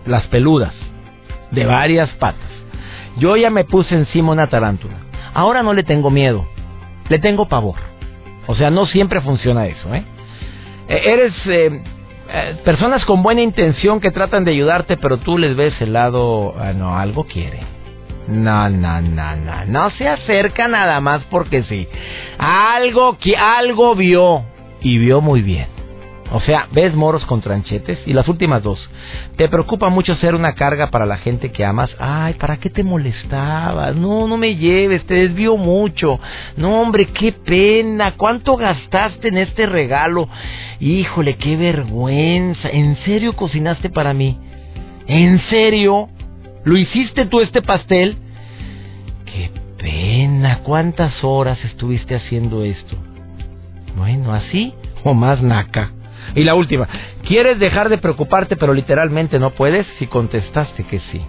las 0.06 0.26
peludas, 0.28 0.74
de 1.52 1.66
varias 1.66 2.10
patas. 2.12 2.50
Yo 3.18 3.36
ya 3.36 3.50
me 3.50 3.66
puse 3.66 3.96
encima 3.96 4.32
una 4.32 4.48
tarántula. 4.48 4.96
Ahora 5.34 5.62
no 5.62 5.74
le 5.74 5.84
tengo 5.84 6.10
miedo, 6.10 6.48
le 7.10 7.20
tengo 7.20 7.48
pavor. 7.48 7.76
O 8.48 8.56
sea, 8.56 8.70
no 8.70 8.86
siempre 8.86 9.22
funciona 9.22 9.68
eso, 9.68 9.94
¿eh? 9.94 10.04
E-, 10.88 11.12
eres 11.12 11.34
eh, 11.48 11.84
eh, 12.30 12.58
personas 12.64 13.06
con 13.06 13.24
buena 13.24 13.42
intención 13.42 14.00
que 14.00 14.12
tratan 14.12 14.46
de 14.46 14.52
ayudarte, 14.52 14.98
pero 14.98 15.18
tú 15.18 15.38
les 15.38 15.56
ves 15.56 15.74
el 15.82 15.94
lado, 15.94 16.56
ah, 16.58 16.74
no, 16.74 16.98
algo 16.98 17.26
quiere. 17.26 17.60
No, 18.28 18.70
no, 18.70 19.02
no, 19.02 19.36
no, 19.36 19.66
no 19.66 19.90
se 19.92 20.08
acerca 20.08 20.68
nada 20.68 21.00
más 21.02 21.24
porque 21.30 21.64
sí. 21.64 21.88
Algo 22.38 23.18
que 23.18 23.36
algo 23.36 23.96
vio 23.96 24.44
y 24.82 24.98
vio 24.98 25.22
muy 25.22 25.42
bien. 25.42 25.68
O 26.34 26.40
sea, 26.40 26.68
ves 26.72 26.96
moros 26.96 27.26
con 27.26 27.42
tranchetes. 27.42 28.00
Y 28.06 28.14
las 28.14 28.28
últimas 28.28 28.64
dos. 28.64 28.80
Te 29.36 29.50
preocupa 29.50 29.90
mucho 29.90 30.16
ser 30.16 30.34
una 30.34 30.54
carga 30.54 30.90
para 30.90 31.06
la 31.06 31.18
gente 31.18 31.52
que 31.52 31.66
amas. 31.66 31.90
Ay, 32.00 32.36
¿para 32.36 32.58
qué 32.58 32.70
te 32.70 32.84
molestabas? 32.84 33.96
No, 33.96 34.28
no 34.28 34.38
me 34.38 34.56
lleves, 34.56 35.06
te 35.06 35.16
desvío 35.16 35.58
mucho. 35.58 36.20
No, 36.56 36.82
hombre, 36.82 37.08
qué 37.08 37.34
pena. 37.34 38.14
¿Cuánto 38.14 38.56
gastaste 38.56 39.28
en 39.28 39.40
este 39.40 39.66
regalo? 39.66 40.30
Híjole, 40.80 41.36
qué 41.36 41.58
vergüenza. 41.58 42.70
¿En 42.70 42.96
serio 43.04 43.36
cocinaste 43.36 43.90
para 43.90 44.14
mí? 44.14 44.40
¿En 45.08 45.42
serio? 45.50 46.08
¿Lo 46.64 46.78
hiciste 46.78 47.26
tú 47.26 47.42
este 47.42 47.62
pastel? 47.62 48.18
Qué 49.26 49.52
pena. 49.78 50.60
¿Cuántas 50.64 51.24
horas 51.24 51.64
estuviste 51.66 52.16
haciendo 52.16 52.64
esto? 52.64 52.96
Bueno, 53.96 54.34
así 54.34 54.74
o 55.04 55.14
más 55.14 55.42
naca. 55.42 55.92
Y 56.36 56.44
la 56.44 56.54
última, 56.54 56.88
¿quieres 57.28 57.60
dejar 57.60 57.90
de 57.90 57.98
preocuparte 57.98 58.56
pero 58.56 58.74
literalmente 58.74 59.40
no 59.40 59.52
puedes? 59.52 59.88
Si 59.98 60.08
contestaste 60.08 60.84
que 60.84 61.00
sí. 61.12 61.22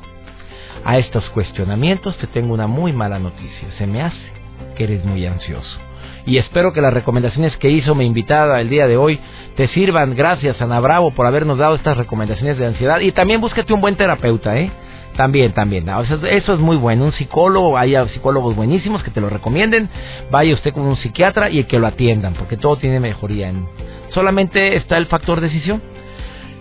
A 0.84 0.98
estos 0.98 1.28
cuestionamientos 1.30 2.16
te 2.18 2.26
tengo 2.26 2.52
una 2.52 2.66
muy 2.66 2.92
mala 2.92 3.18
noticia. 3.18 3.68
Se 3.78 3.86
me 3.86 4.02
hace 4.02 4.32
que 4.76 4.84
eres 4.84 5.04
muy 5.04 5.24
ansioso. 5.24 5.78
Y 6.26 6.36
espero 6.36 6.72
que 6.72 6.80
las 6.80 6.92
recomendaciones 6.92 7.56
que 7.56 7.70
hizo 7.70 7.94
mi 7.94 8.06
invitada 8.06 8.60
el 8.60 8.68
día 8.68 8.86
de 8.86 8.96
hoy 8.96 9.18
te 9.56 9.68
sirvan. 9.68 10.14
Gracias, 10.14 10.60
Ana 10.60 10.78
Bravo, 10.78 11.10
por 11.12 11.26
habernos 11.26 11.58
dado 11.58 11.74
estas 11.74 11.96
recomendaciones 11.96 12.58
de 12.58 12.66
ansiedad. 12.66 13.00
Y 13.00 13.12
también 13.12 13.40
búsquete 13.40 13.72
un 13.72 13.80
buen 13.80 13.96
terapeuta, 13.96 14.56
¿eh? 14.58 14.70
También, 15.16 15.52
también. 15.52 15.86
Eso 15.88 16.54
es 16.54 16.60
muy 16.60 16.76
bueno. 16.76 17.04
Un 17.04 17.12
psicólogo, 17.12 17.76
hay 17.76 17.94
psicólogos 18.14 18.56
buenísimos 18.56 19.02
que 19.02 19.10
te 19.10 19.20
lo 19.20 19.28
recomienden. 19.28 19.88
Vaya 20.30 20.54
usted 20.54 20.72
con 20.72 20.84
un 20.84 20.96
psiquiatra 20.96 21.50
y 21.50 21.64
que 21.64 21.78
lo 21.78 21.86
atiendan, 21.86 22.34
porque 22.34 22.56
todo 22.56 22.76
tiene 22.76 22.98
mejoría. 22.98 23.50
En... 23.50 23.66
Solamente 24.10 24.76
está 24.76 24.96
el 24.96 25.06
factor 25.06 25.40
decisión. 25.40 25.82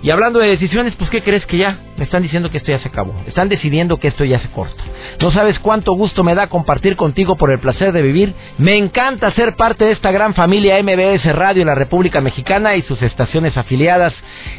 Y 0.03 0.09
hablando 0.09 0.39
de 0.39 0.47
decisiones, 0.47 0.95
pues 0.95 1.11
¿qué 1.11 1.21
crees 1.21 1.45
que 1.45 1.57
ya? 1.57 1.77
Me 1.97 2.05
están 2.05 2.23
diciendo 2.23 2.49
que 2.49 2.57
esto 2.57 2.71
ya 2.71 2.79
se 2.79 2.87
acabó. 2.87 3.13
Están 3.27 3.49
decidiendo 3.49 3.97
que 3.97 4.07
esto 4.07 4.25
ya 4.25 4.39
se 4.39 4.49
corta. 4.49 4.83
No 5.19 5.31
sabes 5.31 5.59
cuánto 5.59 5.93
gusto 5.93 6.23
me 6.23 6.33
da 6.33 6.47
compartir 6.47 6.95
contigo 6.95 7.35
por 7.35 7.51
el 7.51 7.59
placer 7.59 7.91
de 7.91 8.01
vivir. 8.01 8.33
Me 8.57 8.75
encanta 8.75 9.31
ser 9.31 9.55
parte 9.55 9.85
de 9.85 9.91
esta 9.91 10.11
gran 10.11 10.33
familia 10.33 10.81
MBS 10.81 11.23
Radio 11.35 11.61
en 11.61 11.67
la 11.67 11.75
República 11.75 12.19
Mexicana 12.19 12.75
y 12.75 12.81
sus 12.81 12.99
estaciones 13.03 13.55
afiliadas. 13.55 14.13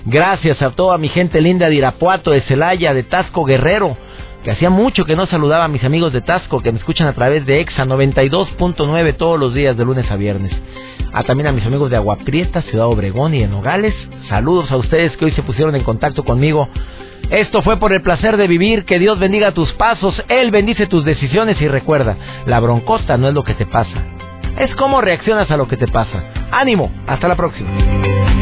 Gracias 0.05 0.63
a 0.63 0.71
toda 0.71 0.97
mi 0.99 1.09
gente 1.09 1.41
linda 1.41 1.69
de 1.69 1.75
Irapuato, 1.75 2.31
de 2.31 2.43
Celaya, 2.43 2.95
de 2.95 3.03
Tasco 3.03 3.45
Guerrero 3.45 3.97
que 4.43 4.51
hacía 4.51 4.71
mucho 4.71 5.05
que 5.05 5.17
no 5.17 5.27
saludaba 5.27 5.65
a 5.65 5.69
mis 5.69 5.85
amigos 5.85 6.13
de 6.13 6.21
Tasco 6.21 6.61
que 6.61 6.73
me 6.73 6.79
escuchan 6.79 7.07
a 7.07 7.13
través 7.13 7.47
de 7.47 7.61
EXA 7.61 7.85
92.9 7.85 9.17
todos 9.17 9.39
los 9.39 9.55
días 9.55 9.77
de 9.77 9.85
lunes 9.85 10.11
a 10.11 10.17
viernes. 10.17 10.53
A 11.13 11.23
también 11.25 11.47
a 11.47 11.53
mis 11.53 11.65
amigos 11.65 11.91
de 11.91 11.97
Agua 11.97 12.17
Prieta, 12.17 12.63
Ciudad 12.63 12.87
Obregón 12.87 13.35
y 13.35 13.41
de 13.41 13.47
Nogales. 13.47 13.95
Saludos 14.29 14.71
a 14.73 14.77
ustedes 14.77 15.17
que 15.17 15.27
hoy 15.27 15.33
se 15.33 15.43
pusieron 15.43 15.77
en 15.77 15.85
contacto 15.85 16.25
conmigo. 16.25 16.69
Esto 17.31 17.63
fue 17.63 17.79
por 17.79 17.93
el 17.93 18.03
placer 18.03 18.37
de 18.37 18.49
vivir, 18.49 18.85
que 18.85 18.99
Dios 18.99 19.19
bendiga 19.19 19.53
tus 19.53 19.73
pasos, 19.75 20.23
Él 20.29 20.51
bendice 20.51 20.87
tus 20.87 21.05
decisiones 21.05 21.61
y 21.61 21.69
recuerda, 21.69 22.17
la 22.47 22.61
broncota 22.61 23.17
no 23.17 23.29
es 23.29 23.35
lo 23.35 23.45
que 23.45 23.55
te 23.55 23.65
pasa, 23.65 24.03
es 24.59 24.75
cómo 24.75 25.01
reaccionas 25.01 25.51
a 25.51 25.57
lo 25.57 25.69
que 25.69 25.77
te 25.77 25.87
pasa. 25.87 26.25
Ánimo, 26.51 26.91
hasta 27.07 27.29
la 27.29 27.37
próxima. 27.37 28.42